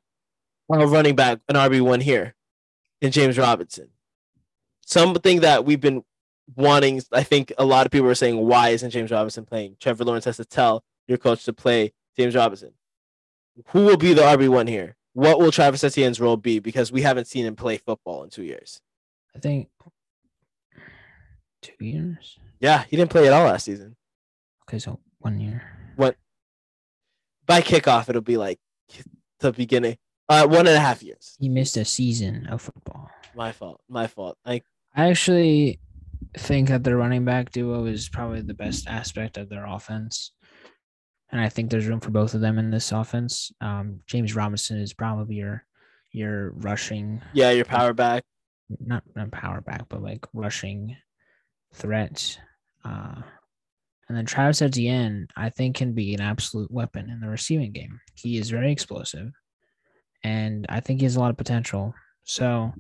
[0.68, 2.34] running back, an RB one here,
[3.01, 3.88] in James Robinson.
[4.86, 6.05] Something that we've been
[6.57, 7.03] wanting.
[7.12, 9.76] I think a lot of people are saying, why isn't James Robinson playing?
[9.80, 12.72] Trevor Lawrence has to tell your coach to play James Robinson.
[13.68, 14.97] Who will be the RB one here?
[15.15, 16.59] What will Travis Etienne's role be?
[16.59, 18.81] Because we haven't seen him play football in two years.
[19.35, 19.69] I think
[21.62, 22.39] two years.
[22.61, 23.97] Yeah, he didn't play at all last season.
[24.69, 25.62] Okay, so one year.
[25.97, 26.17] What?
[27.47, 28.59] By kickoff, it'll be like
[29.41, 29.97] the beginning.
[30.29, 31.37] Uh, one and a half years.
[31.39, 33.11] He missed a season of football.
[33.35, 33.81] My fault.
[33.89, 34.39] My fault.
[34.45, 34.62] I
[34.95, 35.81] I actually
[36.37, 40.33] think that the running back duo is probably the best aspect of their offense.
[41.35, 43.51] And I think there's room for both of them in this offense.
[43.61, 45.66] Um, James Robinson is probably your
[46.12, 48.22] your rushing, yeah, your power back.
[48.78, 50.97] not not power back, but like rushing
[51.72, 52.39] threat.
[52.85, 53.16] Uh,
[54.09, 58.01] and then Travis Etienne, I think, can be an absolute weapon in the receiving game.
[58.14, 59.32] He is very explosive,
[60.22, 61.95] and I think he has a lot of potential.
[62.22, 62.72] So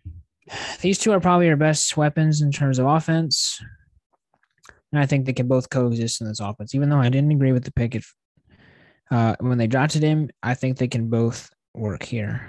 [0.80, 3.60] these two are probably your best weapons in terms of offense.
[4.92, 6.74] And I think they can both coexist in this offense.
[6.74, 8.12] Even though I didn't agree with the pick if,
[9.10, 12.48] uh, when they drafted him, I think they can both work here.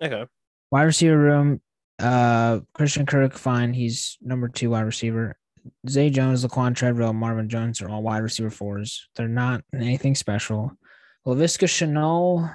[0.00, 0.24] Okay.
[0.70, 1.60] Wide receiver room,
[1.98, 3.72] uh, Christian Kirk, fine.
[3.72, 5.36] He's number two wide receiver.
[5.88, 9.08] Zay Jones, Laquan Treadwell, Marvin Jones are all wide receiver fours.
[9.14, 10.72] They're not anything special.
[11.26, 12.52] Laviska Shenault,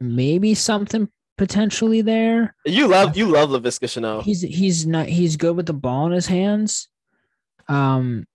[0.00, 2.54] maybe something potentially there.
[2.64, 4.22] You love you love Laviska Shenault.
[4.22, 6.88] He's he's not he's good with the ball in his hands.
[7.68, 8.26] Um,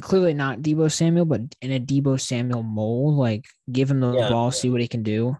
[0.00, 4.28] clearly not Deebo Samuel, but in a Deebo Samuel mold, like give him the Yeah.
[4.28, 5.36] ball, see what he can do.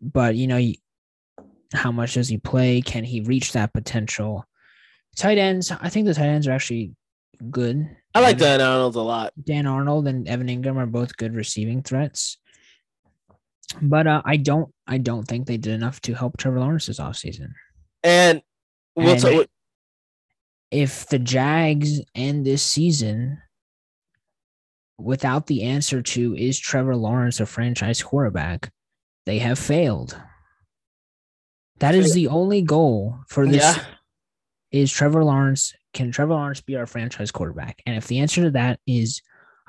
[0.00, 0.60] But you know,
[1.72, 2.80] how much does he play?
[2.80, 4.44] Can he reach that potential
[5.16, 6.92] Tight ends, I think the tight ends are actually
[7.50, 7.88] good.
[8.14, 9.32] I like Dan, Dan Arnold a lot.
[9.42, 12.38] Dan Arnold and Evan Engram are both good receiving threats.
[13.82, 17.00] But uh, I don't I don't think they did enough to help Trevor Lawrence this
[17.00, 17.48] offseason.
[18.04, 18.42] And
[18.94, 19.46] we'll And- talk,
[20.70, 23.40] If the Jags end this season
[24.98, 28.70] without the answer to is Trevor Lawrence a franchise quarterback,
[29.24, 30.20] they have failed.
[31.78, 33.84] That is the only goal for this yeah,
[34.72, 35.74] is Trevor Lawrence.
[35.94, 37.80] Can Trevor Lawrence be our franchise quarterback?
[37.86, 39.22] And if the answer to that is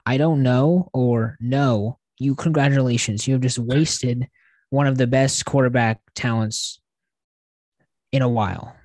[0.06, 3.28] I don't know or no, you congratulations.
[3.28, 4.28] You have just wasted
[4.70, 6.82] one of the best quarterback talents
[8.12, 8.76] in a while.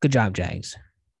[0.00, 0.76] Good job, Jags.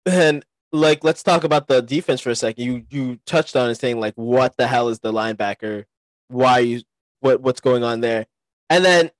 [0.06, 2.64] And like let's talk about the defense for a second.
[2.64, 5.84] You you touched on it saying like what the hell is the linebacker?
[6.28, 6.82] Why you
[7.20, 8.26] what what's going on there?
[8.70, 9.10] And then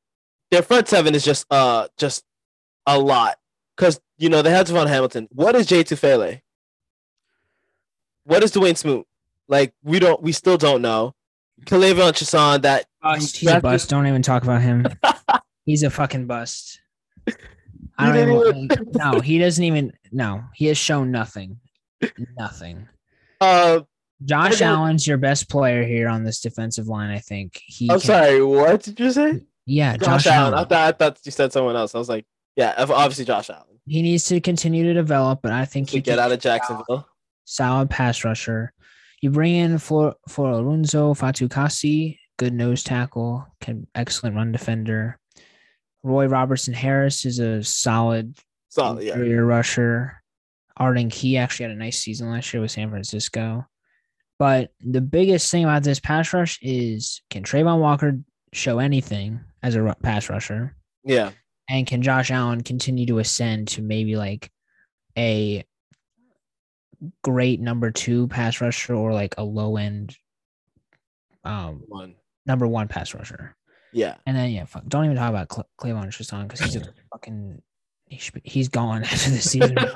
[0.50, 2.24] their front seven is just uh just
[2.86, 3.36] a lot
[3.76, 5.28] because you know they had DaVon Hamilton.
[5.30, 6.40] What is Jay Tufele?
[8.24, 9.06] What is Dawuane Smoot?
[9.48, 11.14] Like we don't we still don't know.
[11.66, 13.36] K'Lavon Chaisson that Bust.
[13.36, 13.90] He's a bust.
[13.90, 14.86] Don't even talk about him.
[15.64, 16.80] He's a fucking bust.
[17.98, 21.58] I don't even, no, he doesn't even no, he has shown nothing.
[22.38, 22.88] Nothing.
[23.40, 23.80] uh
[24.24, 27.60] Josh Allen's your best player here on this defensive line, I think.
[27.66, 29.40] He I'm can- sorry, what did you say?
[29.66, 30.54] Yeah, Josh, Josh, Allen.
[30.54, 31.94] I thought I thought you said someone else.
[31.94, 32.24] I was like,
[32.56, 33.78] yeah, obviously Josh Allen.
[33.86, 37.06] He needs to continue to develop, but I think he get out of Jacksonville.
[37.44, 38.72] solid pass rusher.
[39.22, 45.18] You bring in for for Alonso Fatukasi, good nose tackle, can excellent run defender.
[46.02, 48.34] Roy Robertson Harris is a solid
[48.68, 49.16] Solid, yeah.
[49.16, 50.22] rusher.
[50.76, 53.66] Arden Key actually had a nice season last year with San Francisco.
[54.38, 58.18] But the biggest thing about this pass rush is can Travon Walker
[58.52, 60.74] show anything as a pass rusher?
[61.04, 61.30] Yeah.
[61.68, 64.50] And can Josh Allen continue to ascend to maybe like
[65.16, 65.64] a
[67.22, 70.16] great number two pass rusher or like a low end
[71.44, 72.14] um One.
[72.46, 73.54] number one pass rusher?
[73.92, 74.16] Yeah.
[74.26, 77.62] And then yeah, fuck, don't even talk about Cle- Cleavon Tristan because he's a fucking
[78.06, 79.76] he should be, he's gone after the season.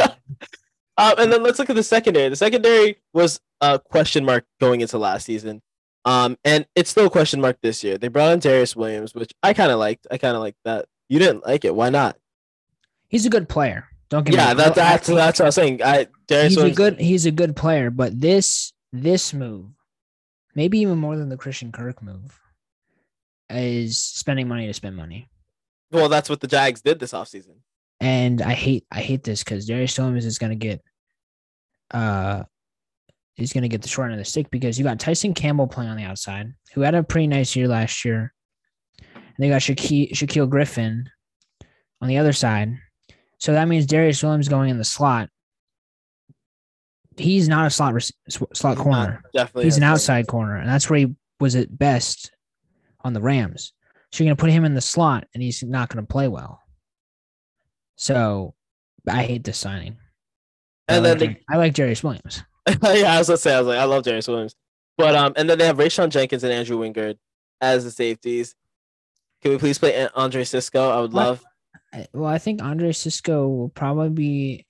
[0.98, 2.30] Um, and then let's look at the secondary.
[2.30, 5.60] The secondary was a question mark going into last season.
[6.06, 7.98] Um, and it's still a question mark this year.
[7.98, 10.06] They brought in Darious Williams, which I kind of liked.
[10.10, 10.86] I kind of liked that.
[11.10, 11.74] You didn't like it.
[11.74, 12.16] Why not?
[13.08, 13.88] he's a good player.
[14.08, 15.82] Don't get Yeah, me that, that's that's what I was saying.
[15.82, 19.66] I Darious he's a Williams, good he's a good player, but this this move,
[20.54, 22.40] maybe even more than the Christian Kirk move,
[23.50, 25.28] is spending money to spend money.
[25.92, 27.56] well, that's what the Jags did this offseason.
[28.00, 30.82] And I hate I hate this because Darious Williams is gonna get
[31.92, 32.42] uh
[33.36, 35.90] he's gonna get the short end of the stick because you got Tyson Campbell playing
[35.90, 38.32] on the outside, who had a pretty nice year last year.
[39.14, 41.08] And they got Shaquill, Shaquill Griffin
[42.00, 42.74] on the other side.
[43.38, 45.28] So that means Darious Williams going in the slot.
[47.16, 48.04] He's not a slot rec-
[48.54, 49.22] slot corner.
[49.22, 49.64] not- definitely.
[49.64, 52.30] He's an outside corner, and that's where he was at best
[53.00, 53.72] on the Rams.
[54.12, 56.60] So you're gonna put him in the slot, and he's not gonna play well.
[57.96, 58.54] So
[59.08, 59.96] I hate this signing.
[60.88, 62.42] And I then like, they, I like Jarius Williams.
[62.68, 64.54] yeah, I was gonna say, I was like, I love Darious Williams.
[64.96, 67.16] But um, and then they have Rayshawn Jenkins and Andrew Wingard
[67.60, 68.54] as the safeties.
[69.42, 70.90] Can we please play An- Andre Cisco?
[70.90, 71.44] I would love.
[72.12, 74.66] Well, I think Andre Cisco will probably be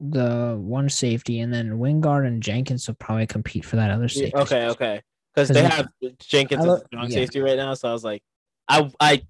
[0.00, 4.34] the one safety, and then Wingard and Jenkins will probably compete for that other safety.
[4.34, 5.02] okay, okay.
[5.34, 7.14] Because 'Cause they have Jenkins as strong yeah.
[7.14, 8.22] safety right now, so I was like,
[8.68, 9.22] I, I,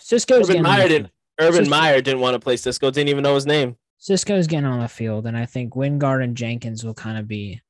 [0.00, 1.10] Cisco's Urban Meyer didn't,
[1.40, 3.76] Urban Cisco- Meyer didn't want to play Cisco, didn't even know his name.
[3.98, 7.60] Cisco's getting on the field, and I think Wingard and Jenkins will kind of be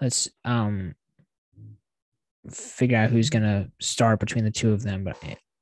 [0.00, 0.94] let's um
[2.50, 5.04] figure out who's gonna start between the two of them.
[5.04, 5.16] But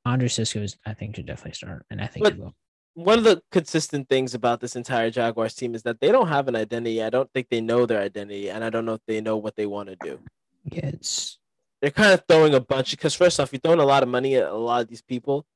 [0.07, 2.55] Andre Cisco is, I think, should definitely start, and I think But- he will.
[2.95, 6.49] One of the consistent things about this entire Jaguars team is that they don't have
[6.49, 7.01] an identity.
[7.03, 9.55] I don't think they know their identity, and I don't know if they know what
[9.55, 10.18] they want to do.
[10.65, 11.39] It's
[11.81, 14.37] they're kind of throwing a bunch because first off, you're throwing a lot of money
[14.37, 15.47] at a lot of these people,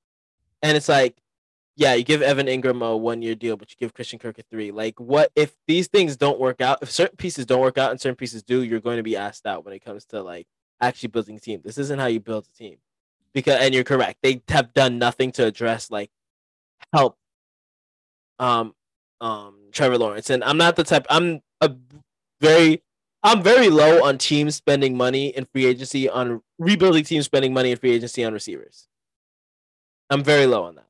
[0.63, 1.17] and it's like,
[1.77, 4.43] yeah, you give Evan Engram a one year deal, but you give Christian Kirk a
[4.43, 4.71] three.
[4.71, 6.79] Like, what if these things don't work out?
[6.83, 9.47] If certain pieces don't work out and certain pieces do, you're going to be asked
[9.47, 10.47] out when it comes to like
[10.81, 11.61] actually building a team.
[11.65, 12.77] This isn't how you build a team,
[13.33, 14.19] because and you're correct.
[14.23, 16.11] They have done nothing to address like
[16.93, 17.19] help
[18.39, 18.75] um
[19.21, 21.07] um Trevor Lawrence, and I'm not the type.
[21.11, 21.75] I'm a
[22.41, 22.83] very
[23.25, 27.71] I'm very low on teams spending money in free agency on rebuilding teams spending money
[27.71, 28.87] in free agency on receivers.
[30.11, 30.87] I'm very low on that.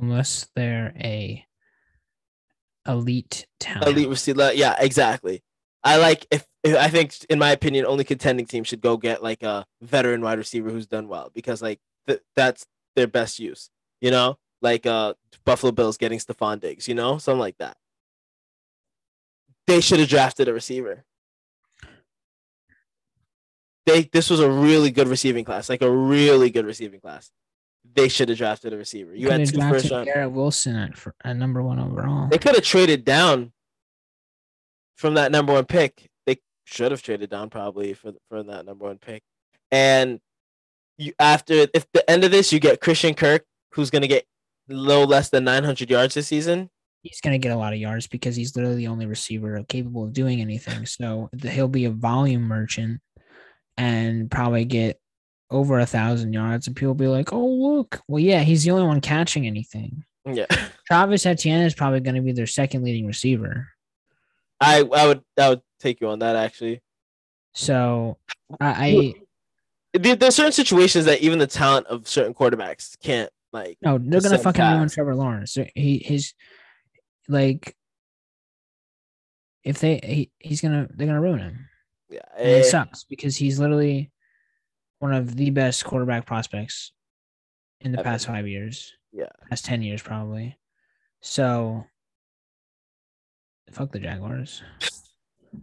[0.00, 1.46] unless they're a
[2.86, 3.86] elite talent.
[3.86, 5.42] Elite receiver, yeah, exactly.
[5.84, 9.22] I like if, if I think in my opinion, only contending teams should go get
[9.22, 13.70] like a veteran wide receiver who's done well because like th- that's their best use.
[14.00, 16.88] You know, like uh Buffalo Bills getting Stefon Diggs.
[16.88, 17.76] You know, something like that.
[19.68, 21.04] they should have drafted a receiver.
[23.86, 27.30] They this was a really good receiving class, like a really good receiving class.
[27.94, 29.14] They should have drafted a receiver.
[29.14, 30.06] You had two first round.
[30.06, 32.28] Garrett Wilson at, for, at number one overall.
[32.28, 33.52] They could have traded down
[34.96, 36.08] from that number one pick.
[36.26, 39.22] They should have traded down probably for for that number one pick.
[39.70, 40.20] And
[40.96, 44.24] you after if the end of this you get Christian Kirk, who's gonna get
[44.70, 46.70] a little less than 900 yards this season.
[47.02, 50.04] he's going to get a lot of yards because he's literally the only receiver capable
[50.04, 50.86] of doing anything.
[50.86, 53.00] So the- he'll be a volume merchant
[53.76, 55.00] and probably get
[55.50, 56.66] over a thousand yards.
[56.66, 58.00] And people be like, oh, look.
[58.08, 60.04] Well, yeah, he's the only one catching anything.
[60.24, 60.46] Yeah,
[60.86, 63.68] Travis Etienne is probably going to be their second leading receiver.
[64.60, 66.80] I I would I would take you on that actually.
[67.54, 68.18] So
[68.60, 69.14] I,
[69.94, 73.78] I There, there's certain situations that even the talent of certain quarterbacks can't like.
[73.82, 74.88] no, they're going to Percent fucking ruin.
[74.88, 75.58] Trevor Lawrence.
[75.74, 76.32] He, his,
[77.28, 77.76] like,
[79.64, 81.68] if they, he, he's to, they're to ruin him.
[82.12, 84.10] Yeah, And it sucks because he's literally
[84.98, 86.92] one of the best quarterback prospects
[87.80, 88.04] in the Ever.
[88.04, 89.30] past five years, yeah.
[89.48, 90.58] past 10 years, probably.
[91.22, 91.84] So,
[93.70, 94.62] fuck the Jaguars.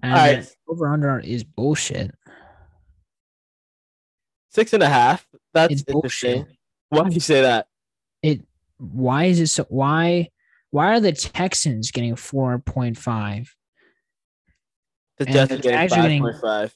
[0.03, 0.55] And All right.
[0.67, 2.13] over under is bullshit.
[4.51, 5.25] Six and a half.
[5.53, 6.43] That's It's interesting.
[6.43, 6.57] bullshit.
[6.89, 7.67] Why do you say that?
[8.21, 8.41] It,
[8.77, 9.65] why is it so?
[9.69, 10.29] Why,
[10.69, 13.49] why are the Texans getting 4.5?
[15.19, 16.75] The And Jets the are getting Jags are five getting- point five.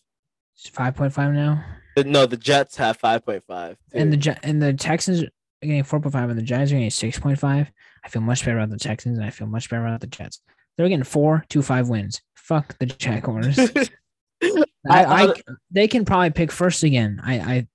[0.56, 1.66] It's 5.5 now?
[2.06, 3.78] No, the Jets have five point five.
[3.94, 5.28] And the and the Texans are
[5.62, 7.68] getting 4.5 and the Giants are getting 6.5.
[8.04, 10.42] I feel much better about the Texans and I feel much better about the Jets.
[10.78, 12.22] They're getting four, two, five wins.
[12.36, 13.58] Fuck the Jaguars.
[14.44, 15.34] I, I,
[15.72, 17.22] they can probably pick first again.
[17.24, 17.68] I, I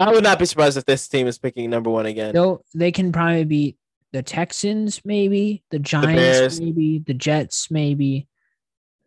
[0.00, 2.32] I would not be surprised if this team is picking number one again.
[2.32, 3.76] they'll they can probably beat
[4.12, 6.60] the Texans, maybe the Giants, Bears.
[6.60, 8.26] maybe the Jets, maybe.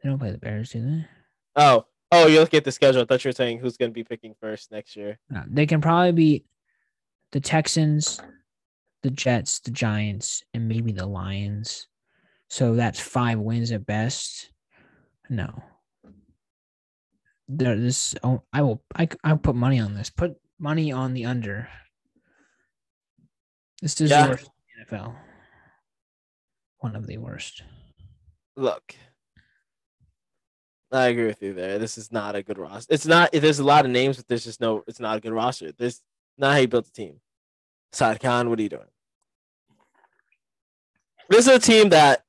[0.06, 1.06] They don't play the Bears, do they?
[1.56, 3.01] Oh, oh, looking at the schedule.
[3.01, 5.18] I thought you were saying who's going to be picking first next year.
[5.32, 6.45] No, they can probably be
[7.32, 8.22] the Texans,
[9.01, 11.88] the Jets, the Giants, and maybe the Lions.
[12.51, 14.51] So that's five wins at best.
[15.28, 15.64] No.
[17.47, 20.12] There, this oh, I will I I'll put money on this.
[20.12, 21.68] Put money on the under.
[23.82, 24.26] This is Yeah.
[24.26, 25.16] the worst in the NFL.
[26.78, 27.64] One of the worst.
[28.56, 28.95] Look,
[30.91, 31.79] I agree with you there.
[31.79, 32.93] This is not a good roster.
[32.93, 33.31] It's not.
[33.31, 34.83] There's a lot of names, but there's just no.
[34.88, 35.71] It's not a good roster.
[35.71, 36.01] This
[36.38, 37.19] not how you built a team.
[37.93, 38.88] Shad Khan, what are you doing?
[41.29, 42.23] This is a team that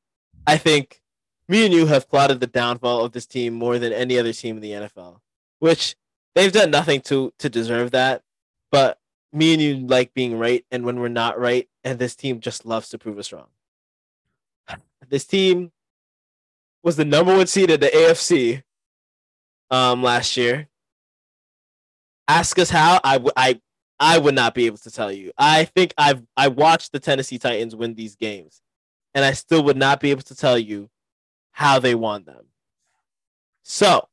[0.47, 1.01] I think
[1.49, 4.57] me and you have plotted the downfall of this team more than any other team
[4.57, 5.21] in the NFL,
[5.59, 5.97] which
[6.35, 8.23] they've done nothing to to deserve that.
[8.71, 8.99] But
[9.33, 12.65] me and you like being right, and when we're not right, and this team just
[12.65, 13.49] loves to prove us wrong.
[15.09, 15.71] This team
[16.87, 18.63] was the number one seed in the AFC
[19.73, 20.69] um last year.
[22.29, 23.61] Ask us how I w- I
[23.99, 25.33] I would not be able to tell you.
[25.37, 28.63] I think I've I watched the Tennessee Titans win these games,
[29.17, 30.89] and I still would not be able to tell you
[31.51, 32.47] how they won them.
[33.65, 34.07] So,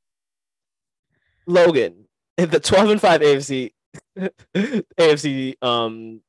[1.45, 2.07] Logan,
[2.37, 3.71] the twelve and five AFC
[4.55, 6.21] AFC um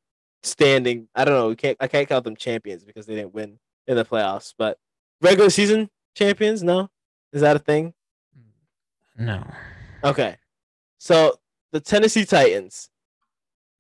[0.42, 1.48] standing, I don't know.
[1.48, 4.76] We can't I can't count them champions because they didn't win in the playoffs, but
[5.22, 6.62] regular season champions.
[6.62, 6.90] No,
[7.32, 7.94] is that a thing?
[9.16, 9.44] No.
[10.02, 10.36] Okay.
[10.98, 11.38] So
[11.72, 12.88] the Tennessee Titans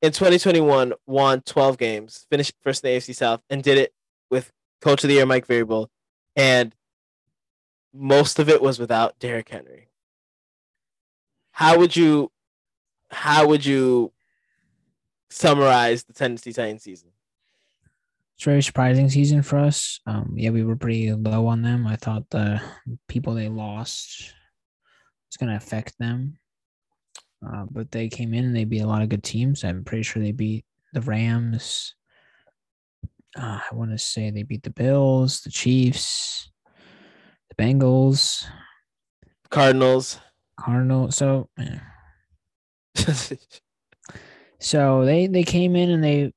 [0.02, 3.94] in 2021 won 12 games, finished first in the AFC South, and did it
[4.30, 5.88] with Coach of the Year Mike Vrabel,
[6.36, 6.74] and
[7.92, 9.88] most of it was without Derrick Henry.
[11.52, 12.32] How would you,
[13.10, 14.12] how would you
[15.30, 17.10] summarize the Tennessee Titans season?
[18.36, 20.00] It's a very surprising season for us.
[20.06, 21.86] Um, yeah, we were pretty low on them.
[21.86, 22.60] I thought the
[23.08, 24.34] people they lost
[25.28, 26.38] was going to affect them,
[27.46, 29.64] uh, but they came in and they beat a lot of good teams.
[29.64, 31.94] I'm pretty sure they beat the Rams.
[33.36, 36.50] Uh, I want to say they beat the Bills, the Chiefs,
[37.48, 38.44] the Bengals,
[39.50, 40.18] Cardinals.
[40.58, 41.16] Cardinals.
[41.16, 41.80] So, yeah.
[44.64, 46.32] So they they came in and they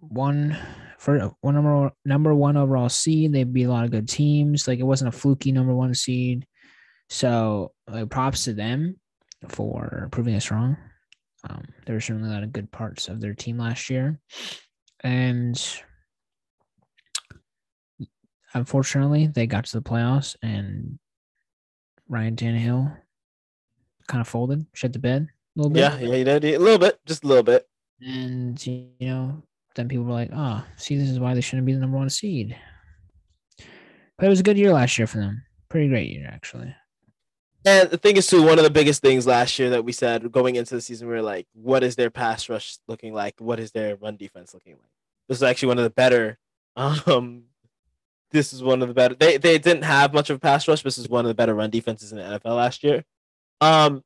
[0.00, 0.58] won
[1.02, 3.32] for one number number one overall seed.
[3.32, 4.68] They beat a lot of good teams.
[4.68, 6.46] Like it wasn't a fluky number one seed.
[7.08, 9.00] So like props to them
[9.48, 10.76] for proving us wrong.
[11.50, 14.20] Um, there were certainly a lot of good parts of their team last year,
[15.02, 15.60] and
[18.54, 21.00] unfortunately, they got to the playoffs and
[22.08, 22.96] Ryan Tannehill
[24.06, 25.80] kind of folded, shed the bed a little bit.
[25.80, 27.66] yeah, yeah, you did a little bit, just a little bit.
[28.00, 29.42] And you know,
[29.74, 32.10] then people were like, "Oh, see, this is why they shouldn't be the number one
[32.10, 32.56] seed."
[34.18, 35.42] But it was a good year last year for them.
[35.68, 36.74] Pretty great year, actually.
[37.64, 40.30] And the thing is, too, one of the biggest things last year that we said
[40.32, 43.34] going into the season, we were like, what is their pass rush looking like?
[43.38, 44.90] What is their run defense looking like?
[45.28, 46.38] This is actually one of the better.
[46.74, 47.44] Um,
[48.30, 49.14] this is one of the better.
[49.14, 50.82] They they didn't have much of a pass rush.
[50.82, 53.04] This is one of the better run defenses in the NFL last year.
[53.60, 54.02] Um,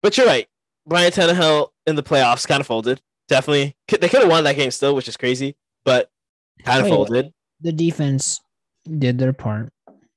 [0.00, 0.46] but you're right.
[0.86, 3.00] Ryan Tannehill in the playoffs kind of folded.
[3.28, 6.10] Definitely, they could have won that game still, which is crazy, but
[6.64, 7.32] kind of folded.
[7.60, 8.40] The defense
[8.98, 9.70] did their part.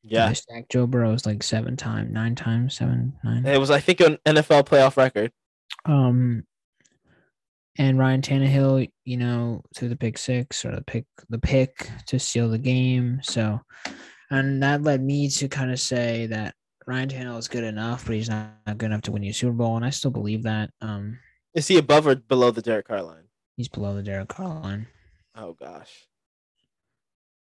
[0.04, 3.46] Yeah, They stacked Joe Burrows like seven times, nine times, seven, nine.
[3.46, 5.32] it was I think an NFL playoff record.
[5.86, 6.44] Um,
[7.78, 12.20] and Ryan Tannehill, you know, threw the pick six or the pick the pick to
[12.20, 13.20] seal the game.
[13.22, 13.60] So,
[14.32, 16.56] and that led me to kind of say that
[16.88, 19.34] Ryan Tannehill is good enough, but he's not, not good enough to win you a
[19.34, 20.72] Super Bowl, and I still believe that.
[20.82, 21.20] Um,
[21.58, 23.24] Is he above or below the Derek Carr line?
[23.56, 24.86] he's below the Derek Carr line,
[25.34, 26.06] Oh gosh.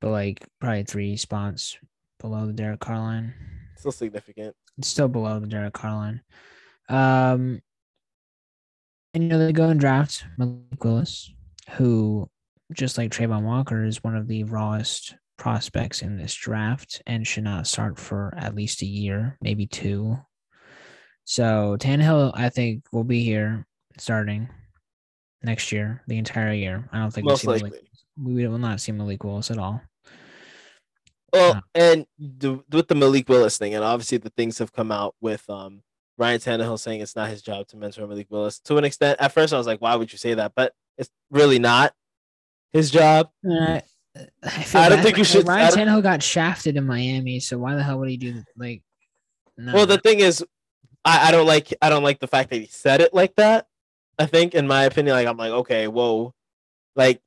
[0.00, 1.76] but like probably three spots
[2.20, 3.34] below the Derek Carr line.
[3.76, 4.54] Still significant.
[4.78, 6.20] It's still below the Derek Carr line.
[6.88, 7.60] Um,
[9.12, 11.32] and you know they go and draft Malik Willis,
[11.72, 12.30] who
[12.72, 17.42] just like Travon Walker is one of the rawest prospects in this draft and should
[17.42, 20.16] not start for at least a year, maybe two.
[21.24, 23.66] So Tannehill, I think, will be here
[23.98, 24.48] starting
[25.42, 26.88] next year, the entire year.
[26.92, 27.74] I don't think we'll see Malik,
[28.22, 29.80] we will not see Malik Willis at all.
[31.32, 31.60] Well, Yeah.
[31.92, 35.48] and the, with the Malik Willis thing, and obviously the things have come out with
[35.50, 35.82] um
[36.16, 38.60] Ryan Tannehill saying it's not his job to mentor Malik Willis.
[38.60, 40.52] To an extent, at first I was like, why would you say that?
[40.54, 41.92] But it's really not
[42.72, 43.30] his job.
[43.44, 43.80] Uh,
[44.16, 47.82] I, I don't think you should- Ryan Tannehill got shafted in Miami, so why the
[47.82, 48.82] hell would he do like?
[49.56, 49.72] No.
[49.74, 50.44] Well, the thing is,
[51.04, 53.66] I, I don't like I don't like the fact that he said it like that.
[54.18, 56.32] I think, in my opinion, like I'm like, okay, whoa,
[56.96, 57.20] like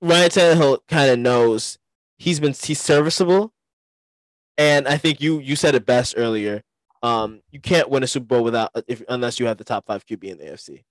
[0.00, 1.78] Ryan Tannehill kind of knows
[2.18, 3.52] he's been he's serviceable,
[4.56, 6.62] and I think you you said it best earlier.
[7.02, 10.04] Um, you can't win a Super Bowl without if unless you have the top five
[10.04, 10.84] QB in the AFC,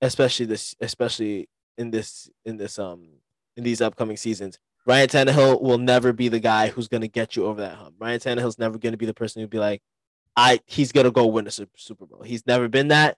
[0.00, 3.08] especially this especially in this in this um
[3.56, 4.58] in these upcoming seasons.
[4.86, 7.94] Ryan Tannehill will never be the guy who's to get you over that hump.
[7.98, 9.80] Ryan Tannehill's never to be the person who'd be like,
[10.36, 12.22] I he's gonna go win a Super Bowl.
[12.22, 13.16] He's never been that.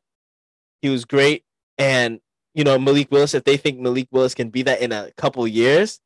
[0.83, 1.45] He was great,
[1.79, 2.20] and
[2.55, 3.35] you know Malik Willis.
[3.35, 6.01] If they think Malik Willis can be that in a couple years,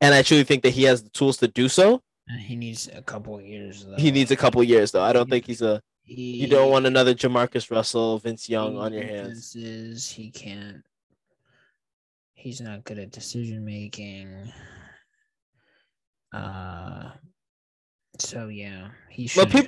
[0.00, 2.88] and I truly think that he has the tools to do so, Uh, he needs
[2.92, 3.84] a couple years.
[3.84, 3.96] Though.
[3.96, 5.02] he needs a couple years though.
[5.02, 5.82] I don't think he's a.
[6.02, 9.52] He, You don't want another Jamarcus Russell, Vince Young on your hands.
[9.52, 10.84] Defenses, he can't.
[12.34, 14.52] He's not good at decision making.
[16.32, 17.10] Uh,
[18.18, 19.50] so yeah, he should.
[19.50, 19.66] he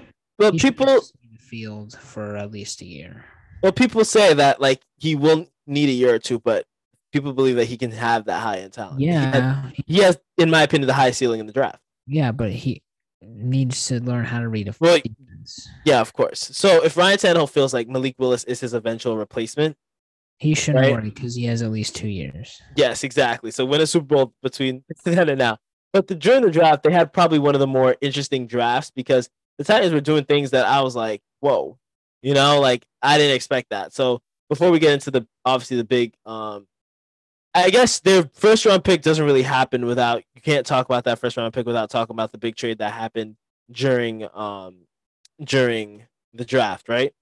[0.58, 1.00] should people,
[1.38, 3.24] field for at least a year.
[3.62, 6.64] Well, people say that like he will need a year or two, but
[7.12, 9.00] people believe that he can have that high end talent.
[9.00, 11.80] He has- Yeah, he has, in my opinion, the highest ceiling in the draft.
[12.06, 12.82] yeah, but he
[13.22, 15.68] needs to learn how to read a Well, defense.
[15.84, 16.40] Yeah, of course.
[16.52, 19.76] So if Ryan Tannehill feels like Malik Willis is his eventual replacement,
[20.38, 20.92] He shouldn't right?
[20.92, 22.60] worry because he has at least two years.
[22.76, 23.50] yes, exactly.
[23.50, 25.56] So win a Super Bowl between then and now.
[25.92, 29.30] But the, during the draft, they had probably one of the more interesting drafts because
[29.56, 31.78] the Titans were doing things that I was like, whoa,
[32.22, 33.92] you know, like I didn't expect that.
[33.92, 36.66] So before we get into the obviously the big, um,
[37.54, 41.18] I guess their first round pick doesn't really happen without you can't talk about that
[41.18, 43.36] first round pick without talking about the big trade that happened
[43.70, 44.86] during um
[45.42, 47.14] during the draft, right?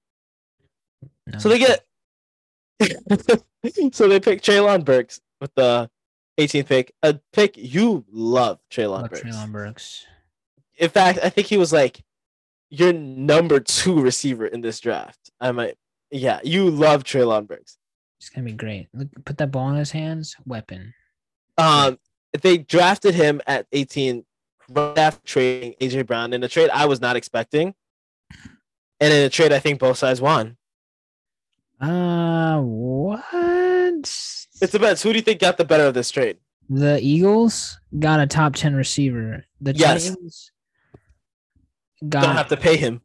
[1.26, 1.38] No.
[1.38, 1.84] So they get
[3.92, 5.88] so they pick Treylon Burks with the
[6.38, 6.92] 18th pick.
[7.03, 9.22] A pick you love, Treylon Love Burks.
[9.22, 10.07] Treylon Burks.
[10.76, 12.03] In fact, I think he was like
[12.79, 15.31] your number two receiver in this draft.
[15.41, 15.77] I might,
[16.11, 17.79] yeah, you love Treylon Burks.
[18.20, 18.89] It's gonna be great.
[18.95, 20.37] Look, put that ball in his hands.
[20.47, 20.95] Weapon.
[21.59, 21.99] Um,
[22.43, 24.25] they drafted him at 18
[24.70, 27.75] right after trading AJ Brown in a trade I was not expecting,
[29.01, 30.57] and in a trade I think both sides won.
[31.81, 33.25] Uh, what?
[34.62, 35.03] It depends.
[35.03, 36.39] Who do you think got the better of this trade?
[36.70, 39.45] The Eagles got a top ten receiver.
[39.61, 40.09] The Yes.
[40.09, 40.51] Titans
[42.09, 43.00] got Don't have to pay him.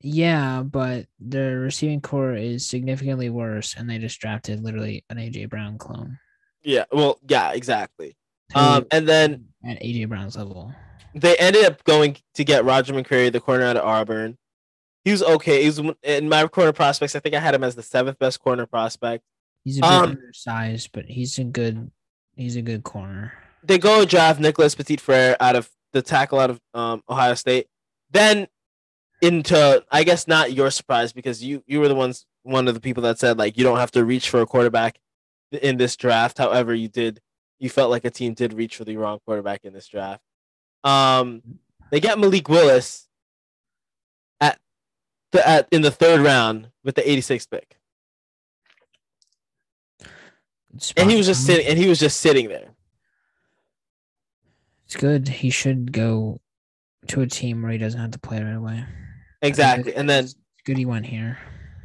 [0.00, 5.48] yeah, but the receiving core is significantly worse, and they just drafted literally an AJ
[5.50, 6.18] Brown clone.
[6.62, 8.16] Yeah, well, yeah, exactly.
[8.54, 10.72] Um, and then at AJ Brown's level.
[11.14, 14.38] they ended up going to get Roger McCreary, the corner out of Auburn.
[15.04, 15.62] He was okay.
[15.62, 17.14] He was in my corner prospects.
[17.16, 19.24] I think I had him as the seventh best corner prospect.
[19.64, 21.90] He's a bit Um, undersized, but he's a good
[22.36, 23.32] he's a good corner.
[23.62, 27.66] They go draft Nicholas Petit Frere out of the tackle out of um, Ohio State.
[28.10, 28.48] Then
[29.20, 32.80] into I guess not your surprise because you you were the ones one of the
[32.80, 34.98] people that said like you don't have to reach for a quarterback
[35.50, 36.38] in this draft.
[36.38, 37.20] However, you did.
[37.58, 40.22] You felt like a team did reach for the wrong quarterback in this draft.
[40.84, 41.42] Um,
[41.90, 43.08] They get Malik Willis
[44.40, 44.60] at
[45.32, 47.78] the at in the third round with the 86th pick.
[50.96, 52.70] And he was just sitting and he was just sitting there.
[54.86, 55.28] It's good.
[55.28, 56.40] He should go
[57.06, 58.84] to a team where he doesn't have to play right away.
[59.42, 59.94] Exactly.
[59.94, 60.28] And then
[60.64, 61.38] Goody went here.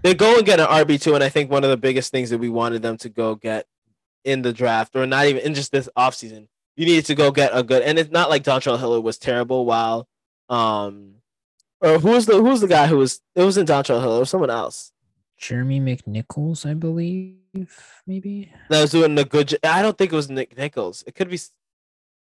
[0.04, 2.30] they go and get an RB two, and I think one of the biggest things
[2.32, 3.66] that we wanted them to go get
[4.24, 7.52] in the draft, or not even in just this offseason, you needed to go get
[7.54, 7.84] a good.
[7.84, 9.66] And it's not like Dontrell Hilliard was terrible.
[9.66, 10.08] While,
[10.50, 11.16] um,
[11.80, 14.30] or who was the who was the guy who was it wasn't Dontrell it was
[14.30, 14.94] someone else
[15.44, 17.36] Jeremy McNichols, I believe,
[18.08, 18.50] maybe.
[18.70, 19.54] that was doing a good.
[19.62, 21.04] I don't think it was Nick Nichols.
[21.06, 21.38] It could be.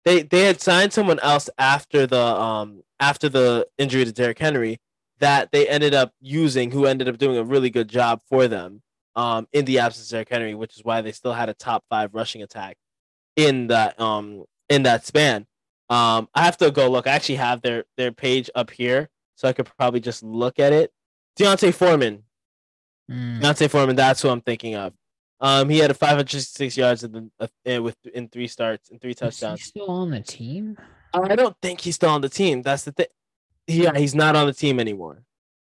[0.05, 4.79] They they had signed someone else after the um after the injury to Derrick Henry
[5.19, 8.81] that they ended up using, who ended up doing a really good job for them
[9.15, 11.83] um, in the absence of Derrick Henry, which is why they still had a top
[11.89, 12.77] five rushing attack
[13.35, 15.45] in that um in that span.
[15.89, 17.07] Um, I have to go look.
[17.07, 20.71] I actually have their their page up here, so I could probably just look at
[20.71, 20.91] it.
[21.35, 22.23] D'Onta Foreman,
[23.09, 24.93] Mm, D'Onta Foreman, that's who I'm thinking of.
[25.41, 29.11] Um, he had a 506 yards in the, uh, with in three starts and three
[29.11, 29.63] is he touchdowns.
[29.63, 30.77] still on the team?
[31.13, 32.61] I don't think he's still on the team.
[32.61, 33.07] That's the thing.
[33.67, 35.23] Yeah, he's not on the team anymore.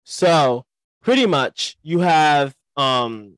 [0.06, 0.66] So
[1.02, 3.38] pretty much you have um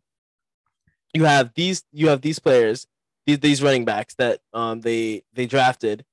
[1.14, 2.88] you have these you have these players,
[3.26, 6.06] these these running backs that um they they drafted,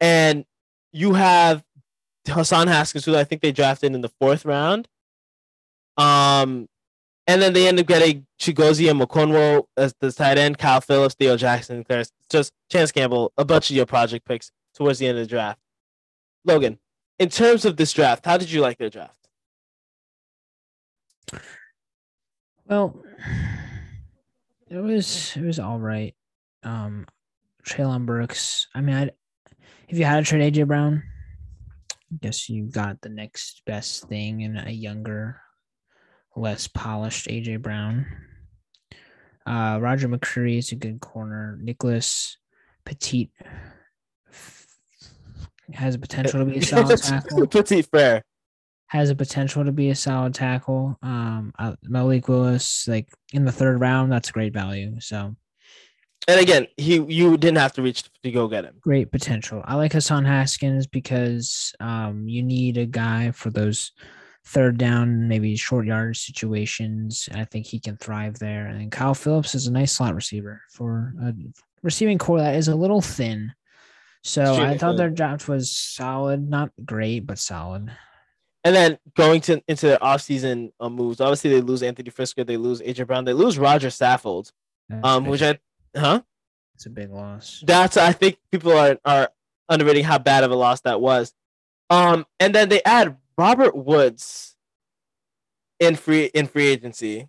[0.00, 0.46] and
[0.92, 1.62] you have
[2.26, 4.88] Hassan Haskins, who I think they drafted in the fourth round.
[5.98, 6.68] Um
[7.30, 11.36] and then they end up getting Chigoziem Okonkwo as the tight end, Kyle Philips, Theo
[11.36, 15.22] Jackson, Clarence, just Chance Campbell, a bunch of your project picks towards the end of
[15.22, 15.60] the draft.
[16.44, 16.80] Logan,
[17.20, 19.14] in terms of this draft, how did you like their draft?
[22.66, 23.00] Well,
[24.68, 26.16] it was it was all right.
[26.64, 27.06] Um,
[27.64, 28.66] Treylon Burks.
[28.74, 29.10] I mean, I
[29.88, 31.04] if you had to trade AJ Brown,
[31.92, 35.40] I guess you got the next best thing in a younger,
[36.40, 38.06] less polished AJ Brown.
[39.46, 41.58] Uh, Roger McCreary is a good corner.
[41.60, 42.36] Nicholas
[42.84, 43.30] Petit
[45.72, 48.22] has a potential to be a solid tackle Petit-Frere.
[48.88, 50.98] has a potential to be a solid tackle.
[51.02, 54.98] Um, uh, Malik Willis, like in the third round, that's great value.
[55.00, 55.36] So
[56.28, 58.74] And again, he you didn't have to reach to go get him.
[58.80, 59.62] great potential.
[59.64, 63.92] I like Hassan Haskins because um, you need a guy for those
[64.44, 67.28] third down, maybe short yardage situations.
[67.32, 68.66] I think he can thrive there.
[68.66, 71.32] And Kyle Philips is a nice slot receiver for a
[71.82, 73.52] receiving corps that is a little thin.
[74.22, 77.90] So I thought their draft was solid, not great, but solid.
[78.64, 82.58] And then going to into their offseason uh, moves, obviously they lose Anthony Firkser, they
[82.58, 84.52] lose AJ Brown, they lose Roger Saffold,
[84.90, 85.30] That's um, big.
[85.30, 85.58] which I
[85.96, 86.20] huh?
[86.74, 87.62] it's a big loss.
[87.66, 89.30] That's I think people are are
[89.70, 91.32] underrating how bad of a loss that was.
[91.88, 94.54] Um, and then they add Robert Woods
[95.78, 97.26] in free in free agency.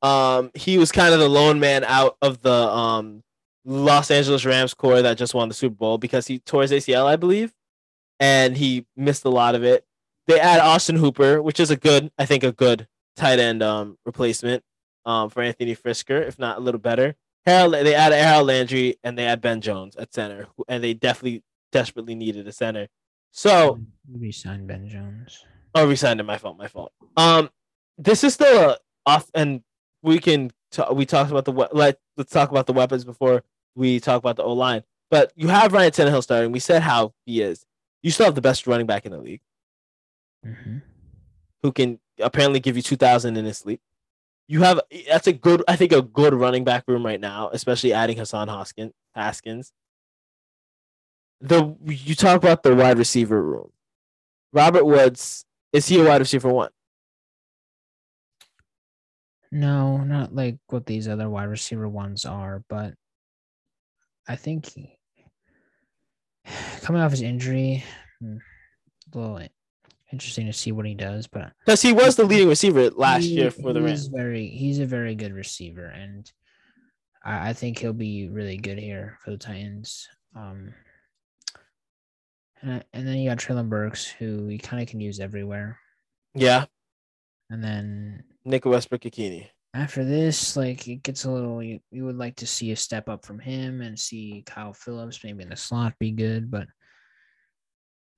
[0.00, 3.22] Um, he was kind of the lone man out of the um
[3.66, 7.04] Los Angeles Rams corps that just won the Super Bowl because he tore his ACL,
[7.04, 7.52] I believe,
[8.20, 9.84] and he missed a lot of it.
[10.28, 13.98] They add Austin Hooper, which is a good, I think, a good tight end um
[14.06, 14.64] replacement
[15.04, 17.16] um for Anthony Firkser, if not a little better.
[17.44, 21.42] Harold, they add Harold Landry and they add Ben Jones at center, and they definitely
[21.70, 22.88] desperately needed a center.
[23.32, 23.80] So,
[24.12, 25.44] we signed Ben Jones.
[25.74, 26.24] oh, we signed it.
[26.24, 26.58] My fault.
[26.58, 26.92] My fault.
[27.16, 27.50] Um,
[27.98, 28.76] this is still a
[29.06, 29.62] off, and
[30.02, 33.42] we can ta- we talked about the let let's talk about the weapons before
[33.74, 34.82] we talk about the O line.
[35.10, 36.52] But you have Ryan Tannehill starting.
[36.52, 37.64] We said how he is.
[38.02, 39.40] You still have the best running back in the league,
[40.44, 40.78] hmm
[41.62, 43.80] who can apparently give you two thousand in his sleep.
[44.48, 47.92] You have that's a good, I think, a good running back room right now, especially
[47.94, 49.72] adding Hassan Hoskin, Haskins.
[51.44, 53.70] The you talk about the wide receiver room.
[54.52, 56.70] Robert Woods is he a wide receiver one?
[59.50, 62.94] No, not like what these other wide receiver ones are, but
[64.26, 64.96] I think he-
[66.82, 67.84] coming off his injury,
[68.20, 68.36] hmm,
[69.12, 69.40] a little
[70.12, 71.26] interesting to see what he does.
[71.26, 74.06] But Because he was the leading receiver last he- year for the Rams.
[74.06, 76.30] very he's a very good receiver, and
[77.24, 80.08] I, I think he'll be really good here for the Titans.
[80.34, 80.72] Um,
[82.62, 85.78] and, and then you got Treylon Burks, who you kind of can use everywhere.
[86.34, 86.64] Yeah,
[87.50, 89.48] And then Nick Westbrook-Ikhine.
[89.74, 91.62] after this, like it gets a little.
[91.62, 95.22] You, you would like to see a step up from him and see Kyle Philips
[95.22, 96.66] maybe in the slot be good, but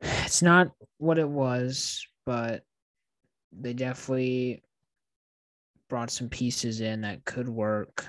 [0.01, 0.69] it's not
[0.99, 2.07] what it was.
[2.27, 2.63] But
[3.53, 4.63] they definitely
[5.89, 8.07] brought some pieces in that could work.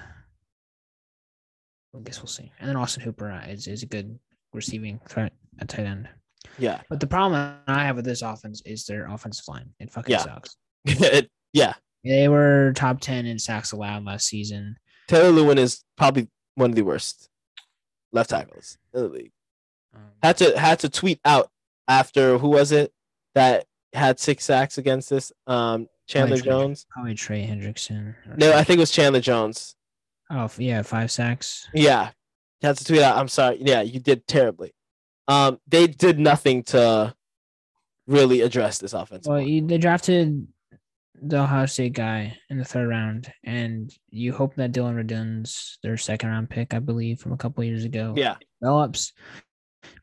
[1.96, 2.52] I guess we'll see.
[2.60, 4.20] And then Austin Hooper is, is a good
[4.54, 6.10] receiving threat at tight end.
[6.58, 6.82] Yeah.
[6.90, 9.70] But the problem I have with this offense is their offensive line.
[9.80, 10.20] It fucking Yeah.
[10.24, 10.56] sucks.
[10.86, 11.74] It- yeah.
[12.04, 14.78] They were top ten in sacks allowed last season.
[15.08, 17.30] Taylor Lewan is probably one of the worst
[18.12, 19.32] left tackles in the league.
[19.96, 21.50] Um, Had to had to tweet out
[21.88, 22.92] after who was it
[23.34, 25.32] that had six sacks against this?
[25.48, 26.46] Um, Chandler Trey.
[26.46, 26.86] Jones.
[26.92, 28.14] probably Trey Hendrickson.
[28.38, 29.76] No, I think it was Chandler Jones.
[30.30, 31.68] Oh yeah, five sacks.
[31.74, 32.12] Yeah,
[32.62, 33.18] had to tweet out.
[33.18, 33.58] I'm sorry.
[33.62, 34.74] Yeah, you did terribly.
[35.28, 37.14] Um, they did nothing to
[38.08, 39.28] really address this offense.
[39.28, 40.48] Well, you, they drafted
[41.22, 45.98] the Ohio State guy in the third round, and you hope that Dillon Radunz their
[45.98, 48.14] second round pick, I believe, from a couple years ago.
[48.16, 49.14] yeah, develops.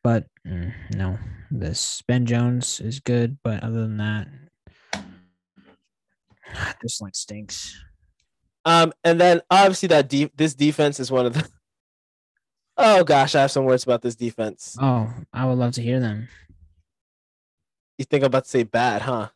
[0.03, 1.19] But mm, no,
[1.51, 4.29] this Ben Jones is good, but other than that,
[6.83, 7.79] this line stinks.
[8.65, 11.49] Um, and then obviously that de- this defense is one of the.
[12.85, 14.77] Oh gosh, I have some words about this defense.
[14.81, 16.29] Oh, I would love to hear them.
[17.97, 19.29] You think I'm about to say bad, huh?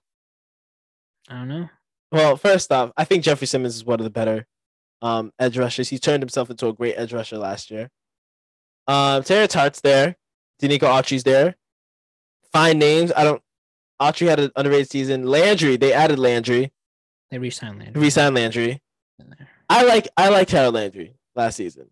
[1.28, 1.68] I don't know.
[2.10, 4.46] Well, first off, I think Jeffrey Simmons is one of the better
[5.00, 5.88] um, edge rushers.
[5.88, 7.88] He turned himself into a great edge rusher last year.
[8.88, 10.16] Um, Terrence Hart's there.
[10.60, 11.54] Denico Autry's there.
[12.52, 13.12] Fine names.
[13.16, 13.42] I don't.
[14.02, 15.24] Autry had an underrated season.
[15.24, 16.72] Landry, they added Landry.
[17.30, 18.02] They re-signed Landry.
[18.02, 18.82] Re-signed Landry.
[19.68, 21.90] I like I like Harold Landry last season.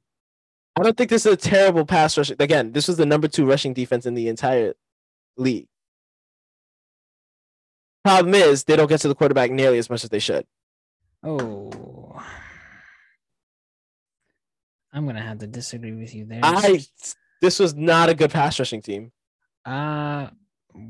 [0.77, 2.31] I don't think this is a terrible pass rush.
[2.31, 4.75] Again, this was the number two rushing defense in the entire
[5.37, 5.69] league.
[8.05, 10.45] Problem is, they don't get to the quarterback nearly as much as they should.
[11.23, 12.23] Oh,
[14.93, 16.41] I'm gonna have to disagree with you there.
[16.43, 16.81] I
[17.41, 19.11] this was not a good pass rushing team.
[19.65, 20.29] uh,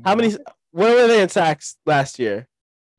[0.03, 0.35] How many?
[0.71, 2.47] Where were they in sacks last year?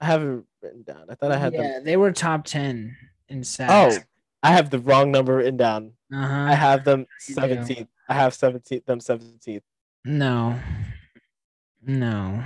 [0.00, 1.06] I haven't written down.
[1.10, 1.84] I thought I had yeah, them.
[1.84, 2.96] they were top ten
[3.28, 3.98] in sacks.
[3.98, 4.02] Oh,
[4.46, 5.92] I have the wrong number written down.
[6.12, 6.46] uh-huh.
[6.52, 7.88] I have them seventeenth.
[8.08, 8.84] I have seventeenth.
[8.86, 9.64] Them seventeenth.
[10.04, 10.58] No.
[11.82, 12.44] No.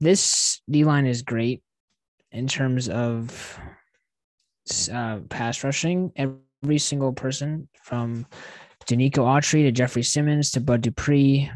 [0.00, 1.62] This D line is great
[2.30, 3.58] in terms of
[4.92, 6.12] uh, pass rushing.
[6.16, 8.26] Every single person from
[8.86, 11.50] Denico Autry to Jeffrey Simmons to Bud Dupree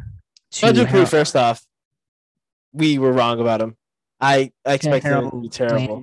[0.52, 1.64] to Bud Dupree, Har- first off,
[2.72, 3.76] we were wrong about him.
[4.20, 6.02] I, I expected him to be terrible.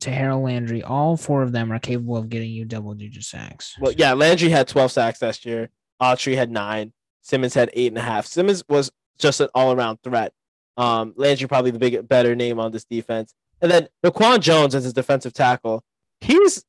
[0.00, 0.82] To Harold Landry.
[0.82, 3.76] All four of them are capable of getting you double digit sacks.
[3.78, 5.68] Well, yeah, Landry had 12 sacks last year.
[6.00, 6.92] Autry had nine.
[7.20, 8.26] Simmons had eight and a half.
[8.26, 10.32] Simmons was just an all around threat.
[10.76, 13.34] Um, Landry probably the big better name on this defense.
[13.60, 15.84] And then Naquan Jones as his defensive tackle.
[16.20, 16.64] He's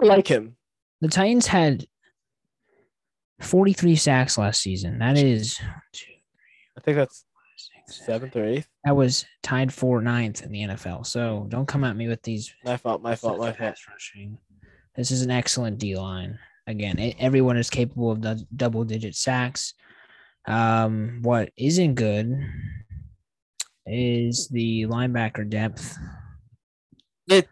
[0.00, 0.56] I like him.
[1.00, 1.86] The Titans had
[3.40, 4.98] 43 sacks last season.
[4.98, 5.58] That is
[6.76, 7.24] I think that's
[7.86, 8.68] seventh or eighth.
[8.84, 11.06] That was tied for ninth in the NFL.
[11.06, 12.54] So don't come at me with these.
[12.64, 13.02] My fault.
[13.02, 13.38] My fault.
[13.38, 13.58] My fault.
[13.58, 14.38] pass rushing.
[14.94, 16.38] This is an excellent D line.
[16.66, 19.74] Again, it, everyone is capable of dou- double digit sacks.
[20.46, 22.34] Um, what isn't good
[23.86, 25.96] is the linebacker depth.
[27.28, 27.48] It-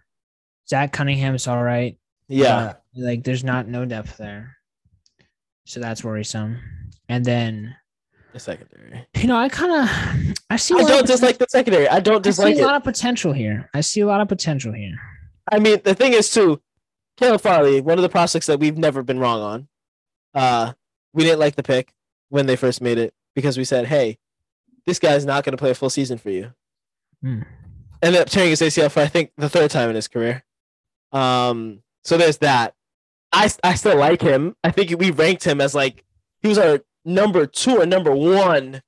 [0.68, 1.98] Zach Cunningham's all right.
[2.28, 2.56] Yeah.
[2.56, 4.56] Uh, like there's not no depth there.
[5.66, 6.58] So that's worrisome.
[7.08, 7.76] And then
[8.32, 9.06] The secondary.
[9.16, 10.74] you know, I kind of I see.
[10.74, 11.88] I don't dislike the secondary.
[11.88, 12.76] I don't poten- I dislike see a lot it.
[12.78, 13.68] of potential here.
[13.74, 14.98] I see a lot of potential here.
[15.50, 16.60] I mean, the thing is too,
[17.18, 19.68] Caleb Farley, one of the prospects that we've never been wrong on.
[20.34, 20.72] Uh,
[21.12, 21.92] we didn't like the pick
[22.30, 24.18] when they first made it because we said, "Hey,
[24.86, 26.52] this guy's not going to play a full season for you."
[27.22, 27.42] Hmm.
[28.02, 30.42] Ended up tearing his ACL for I think the third time in his career.
[31.12, 32.74] Um, so there's that.
[33.30, 34.56] I I still like him.
[34.64, 36.04] I think we ranked him as like
[36.40, 38.82] he was our number two or number one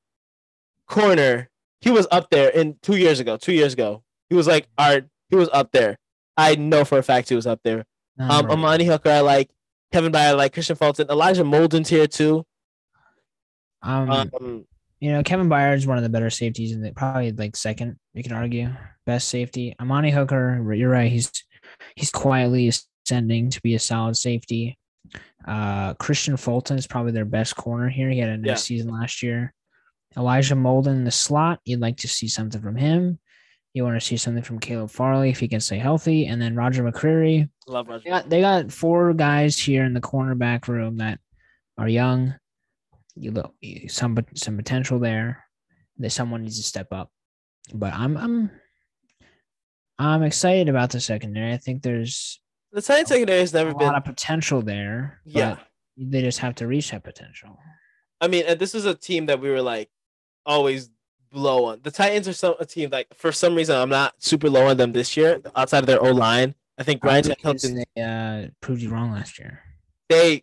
[0.89, 1.49] corner.
[1.81, 3.37] He was up there in two years ago.
[3.37, 5.03] Two years ago, he was like our.
[5.31, 5.99] He was up there.
[6.37, 7.85] I know for a fact he was up there.
[8.19, 9.51] Um, Number- Amani Hooker, I like.
[9.93, 10.55] Kevin Byard, I like.
[10.55, 12.45] Kristian Fulton, Elijah Molden's here too.
[13.83, 14.65] um, Um,
[15.01, 17.97] you know, Kevin Byard is one of the better safeties in the probably like second,
[18.15, 18.71] you could argue,
[19.07, 19.75] best safety.
[19.81, 21.11] Amani Hooker, you're right.
[21.13, 21.31] He's
[21.97, 24.79] he's quietly ascending to be a solid safety.
[25.47, 28.09] Uh, Kristian Fulton is probably their best corner here.
[28.11, 28.55] He had a nice Yeah.
[28.57, 29.53] season last year.
[30.17, 31.61] Elijah Molden in the slot.
[31.65, 33.19] You'd like to see something from him.
[33.75, 36.55] You want to see something from Caleb Farley if he can stay healthy, and then
[36.55, 37.51] Roger McCreary.
[37.67, 38.05] love Roger.
[38.05, 41.19] They got, they got four guys here in the cornerback room that
[41.77, 42.35] are young.
[43.17, 43.55] You look
[43.89, 45.45] some some potential there.
[45.99, 47.11] That someone needs to step up.
[47.73, 48.51] But I'm I'm
[49.99, 51.53] I'm excited about the secondary.
[51.53, 52.41] I think there's
[52.75, 55.21] The Titans secondary has never been a lot of potential there.
[55.25, 55.57] but Yeah.
[55.97, 57.57] they just have to reach that potential.
[58.21, 59.89] I mean, and this is a team that we were like
[60.45, 60.91] always
[61.33, 61.81] low on.
[61.83, 64.77] The Titans are some a team like for some reason I'm not super low on
[64.77, 65.41] them this year.
[65.55, 69.39] Outside of their O line, I think Brian Tannehill they uh, proved you wrong last
[69.39, 69.61] year.
[70.09, 70.43] they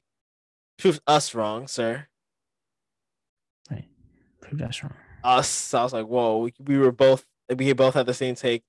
[0.78, 2.08] proved us wrong, sir.
[3.70, 3.88] Right,
[4.42, 4.94] proved us wrong.
[5.24, 5.74] us.
[5.74, 8.64] I was like, whoa, we, we were both we both had the same take.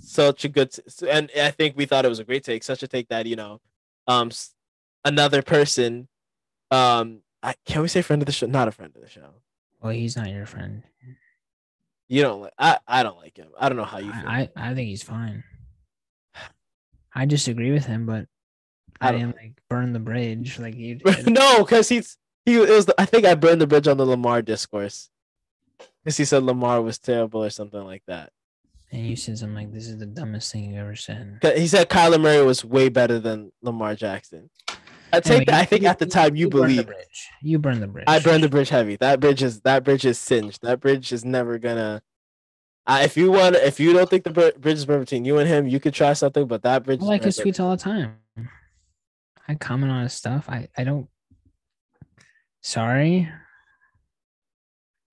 [0.00, 0.74] Such a good,
[1.08, 2.62] and I think we thought it was a great take.
[2.62, 3.60] Such a take that you know,
[4.06, 4.30] um,
[5.04, 6.08] another person,
[6.70, 8.46] um, I, can we say friend of the show?
[8.46, 9.34] Not a friend of the show.
[9.80, 10.82] Well, he's not your friend.
[12.08, 12.54] You don't like.
[12.58, 13.48] I I don't like him.
[13.58, 14.26] I don't know how you feel.
[14.26, 15.44] I, I I think he's fine.
[17.14, 18.26] I disagree with him, but
[19.00, 21.26] I I, didn't like burn the bridge like you did.
[21.26, 22.16] no, because he's
[22.46, 22.86] he it was.
[22.86, 25.10] The, I think I burned the bridge on the Lamar discourse.
[26.02, 28.32] Because he said Lamar was terrible or something like that.
[28.90, 31.88] And you said something like, "This is the dumbest thing you've ever said." He said
[31.88, 34.50] Kyler Murray was way better than Lamar Jackson.
[35.12, 35.54] I take Anyway, that.
[35.60, 36.86] I think you- at the time you, burned the believe.
[36.86, 37.28] bridge.
[37.42, 38.04] You burned the bridge.
[38.06, 38.96] I burned the bridge heavy.
[38.96, 40.60] That bridge is that bridge is singed.
[40.62, 42.02] That bridge is never gonna.
[42.86, 45.48] I, if you want, if you don't think the bridge is burned between you and
[45.48, 46.46] him, you could try something.
[46.46, 47.00] But that bridge.
[47.00, 48.16] I is like his tweets all the time.
[49.46, 50.48] I comment on his stuff.
[50.48, 51.08] I I don't.
[52.60, 53.28] Sorry,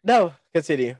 [0.04, 0.96] No, continue.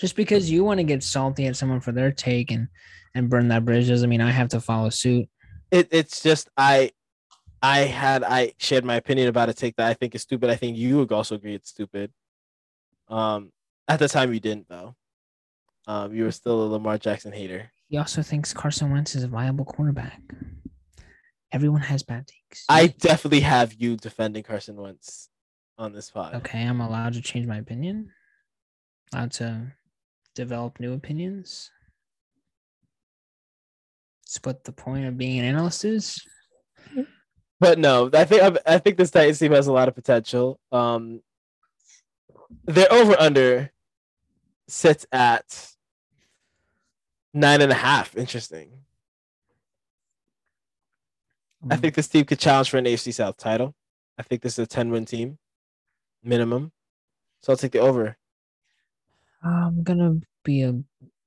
[0.00, 2.68] Just because you want to get salty at someone for their take and
[3.14, 5.28] and burn that bridge doesn't mean I have to follow suit.
[5.70, 6.92] It, it's just I,
[7.62, 10.48] I had I shared my opinion about a take that I think is stupid.
[10.48, 12.12] I think you would also agree it's stupid.
[13.08, 13.52] Um,
[13.88, 14.96] at the time you didn't though.
[15.86, 17.70] Um, you were still a Lamar Jackson hater.
[17.88, 20.22] He also thinks Carson Wentz is a viable quarterback.
[21.52, 22.64] Everyone has bad takes.
[22.68, 25.28] I definitely have you defending Carson Wentz
[25.76, 26.34] on this pod.
[26.36, 26.62] okay.
[26.62, 28.12] I'm allowed to change my opinion.
[29.12, 29.72] Allowed to
[30.40, 31.70] develop new opinions.
[34.24, 36.22] It's what the point of being an analyst is.
[37.60, 40.58] but no, I think I think this Titans team has a lot of potential.
[40.72, 41.20] Um,
[42.64, 43.70] their over under
[44.68, 45.68] sits at
[47.34, 48.16] nine and a half.
[48.16, 48.70] Interesting.
[51.70, 53.74] I think this team could challenge for an AFC South title.
[54.16, 55.38] I think this is a ten win team,
[56.22, 56.72] minimum.
[57.42, 58.16] So I'll take the over.
[59.42, 60.74] I'm gonna be a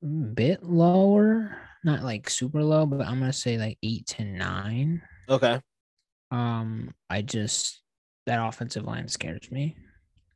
[0.06, 5.02] bit lower, not like super low, but I'm gonna say like eight to nine.
[5.30, 5.62] Okay.
[6.32, 7.82] Um, I just
[8.26, 9.76] that offensive line scares me,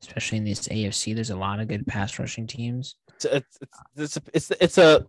[0.01, 1.15] especially in this AFC.
[1.15, 2.95] There's a lot of good pass rushing teams.
[3.15, 3.57] It's it's
[3.95, 5.05] it's it's, it's a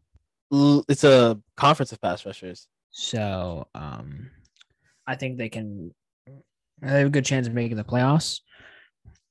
[0.51, 2.69] it's a conference of pass rushers.
[2.90, 4.31] So um,
[5.07, 5.95] I think they can.
[6.81, 8.40] They have a good chance of making the playoffs.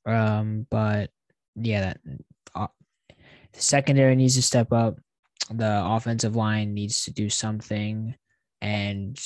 [0.05, 1.09] Um, but
[1.55, 1.99] yeah, that
[3.57, 4.99] the secondary needs to step up.
[5.49, 8.15] The offensive line needs to do something,
[8.61, 9.19] and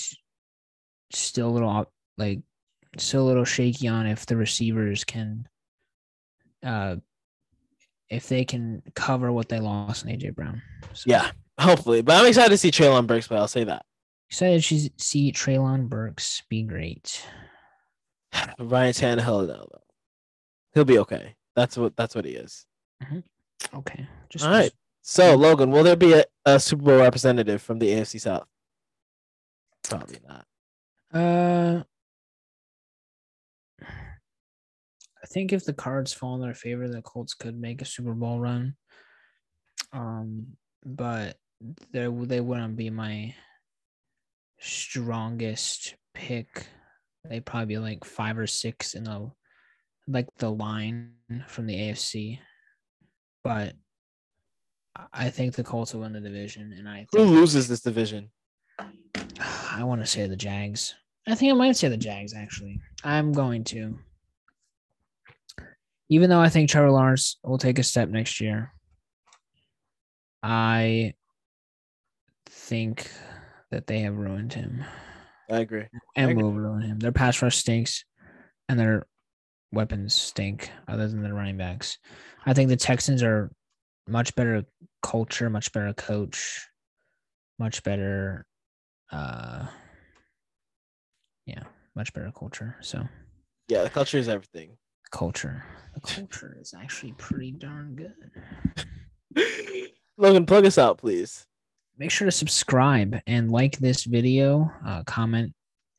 [1.11, 2.41] still a little like
[2.97, 5.47] still a little shaky on if the receivers can,
[6.63, 6.95] uh,
[8.09, 10.61] if they can cover what they lost in AJ Brown.
[10.93, 12.01] So, Yeah, hopefully.
[12.01, 13.85] But I'm excited to see Treylon Burks But I'll say that.
[14.29, 17.25] Excited to see Treylon Burks be great.
[18.59, 19.67] Ryan Tannehill, though.
[20.73, 21.35] He'll be okay.
[21.55, 22.65] That's what that's what he is.
[23.73, 24.07] Okay.
[24.29, 24.71] Just All right.
[25.01, 28.47] So Logan, will there be a, a Super Bowl representative from the AFC South?
[29.83, 30.45] Probably not.
[31.13, 31.83] Uh,
[33.81, 38.13] I think if the cards fall in their favor, the Colts could make a Super
[38.13, 38.75] Bowl run.
[39.91, 41.37] Um, but
[41.91, 43.35] they they wouldn't be my
[44.59, 46.67] strongest pick.
[47.25, 49.31] They'd probably be like five or six in the
[50.07, 51.13] like the line
[51.47, 52.39] from the AFC.
[53.43, 53.73] But
[54.95, 58.29] I- I think the Colts will win the division, and I Who loses this division?
[59.39, 60.93] I want to say the Jags.
[61.27, 62.79] I think I might say the Jags actually.
[63.03, 63.97] I'm going to.
[66.09, 68.73] Even though I think Trevor Lawrence will take a step next year,
[70.43, 71.13] I
[72.47, 73.09] think
[73.69, 74.83] that they have ruined him
[75.49, 75.85] I agree.
[76.17, 76.43] and agree.
[76.43, 76.99] will ruin him.
[76.99, 78.03] Their pass rush stinks
[78.67, 79.05] and their
[79.71, 81.97] weapons stink other than the running backs.
[82.45, 83.51] I think the Texans are
[84.07, 84.63] much better
[85.01, 86.67] culture, much better coach,
[87.59, 88.45] much better
[89.11, 89.65] uh
[91.45, 91.63] yeah,
[91.95, 92.77] much better culture.
[92.81, 93.07] So
[93.67, 94.77] Yeah, the culture is everything.
[95.11, 95.63] culture.
[95.93, 98.13] The culture is actually pretty darn good.
[100.17, 101.45] Logan, plug us out, please.
[101.97, 104.71] Make sure to subscribe and like this video.
[104.85, 105.53] Uh, comment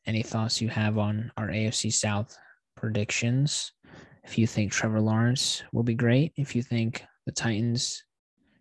[0.05, 2.35] any thoughts you have on our AFC South
[2.75, 3.71] predictions.
[4.23, 8.03] If you think Trevor Lawrence will be great, if you think the Titans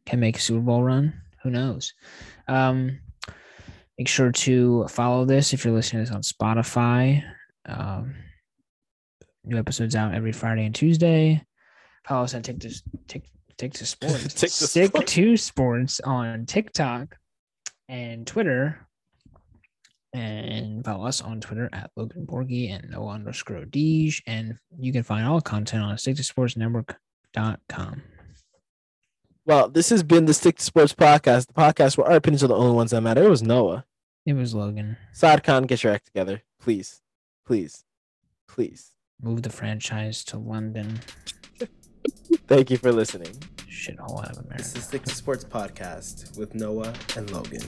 [0.07, 1.93] can make a Super Bowl run, who knows?
[2.49, 2.99] Um,
[3.99, 7.23] make sure to follow this if you're listening to this on Spotify.
[7.67, 8.15] Um,
[9.45, 11.45] new episodes out every Friday and Tuesday.
[12.07, 13.25] Follow us on Tick to Tick
[13.59, 14.35] Tick to Sports.
[14.35, 15.13] Tick to Stick Sports.
[15.13, 17.17] to Sports on TikTok
[17.89, 18.87] and Twitter.
[20.15, 24.21] And follow us on Twitter at Logan Borkey and no underscore Deej.
[24.27, 26.97] And you can find all content on Stick to Sports Network
[27.37, 28.03] Logan.com.
[29.45, 32.49] Well, this has been the Stick to Sports podcast, the podcast where our opinions are
[32.49, 33.25] the only ones that matter.
[33.25, 33.85] It was Noah.
[34.25, 34.97] It was Logan.
[35.15, 36.43] Shad Khan, get your act together.
[36.61, 37.01] Please.
[37.45, 37.85] Please.
[38.47, 38.91] Please.
[39.21, 41.01] Move the franchise to London.
[42.47, 43.35] Thank you for listening.
[43.69, 44.59] Shithole out of America.
[44.59, 47.63] This is Stick to Sports podcast with Noah and Logan.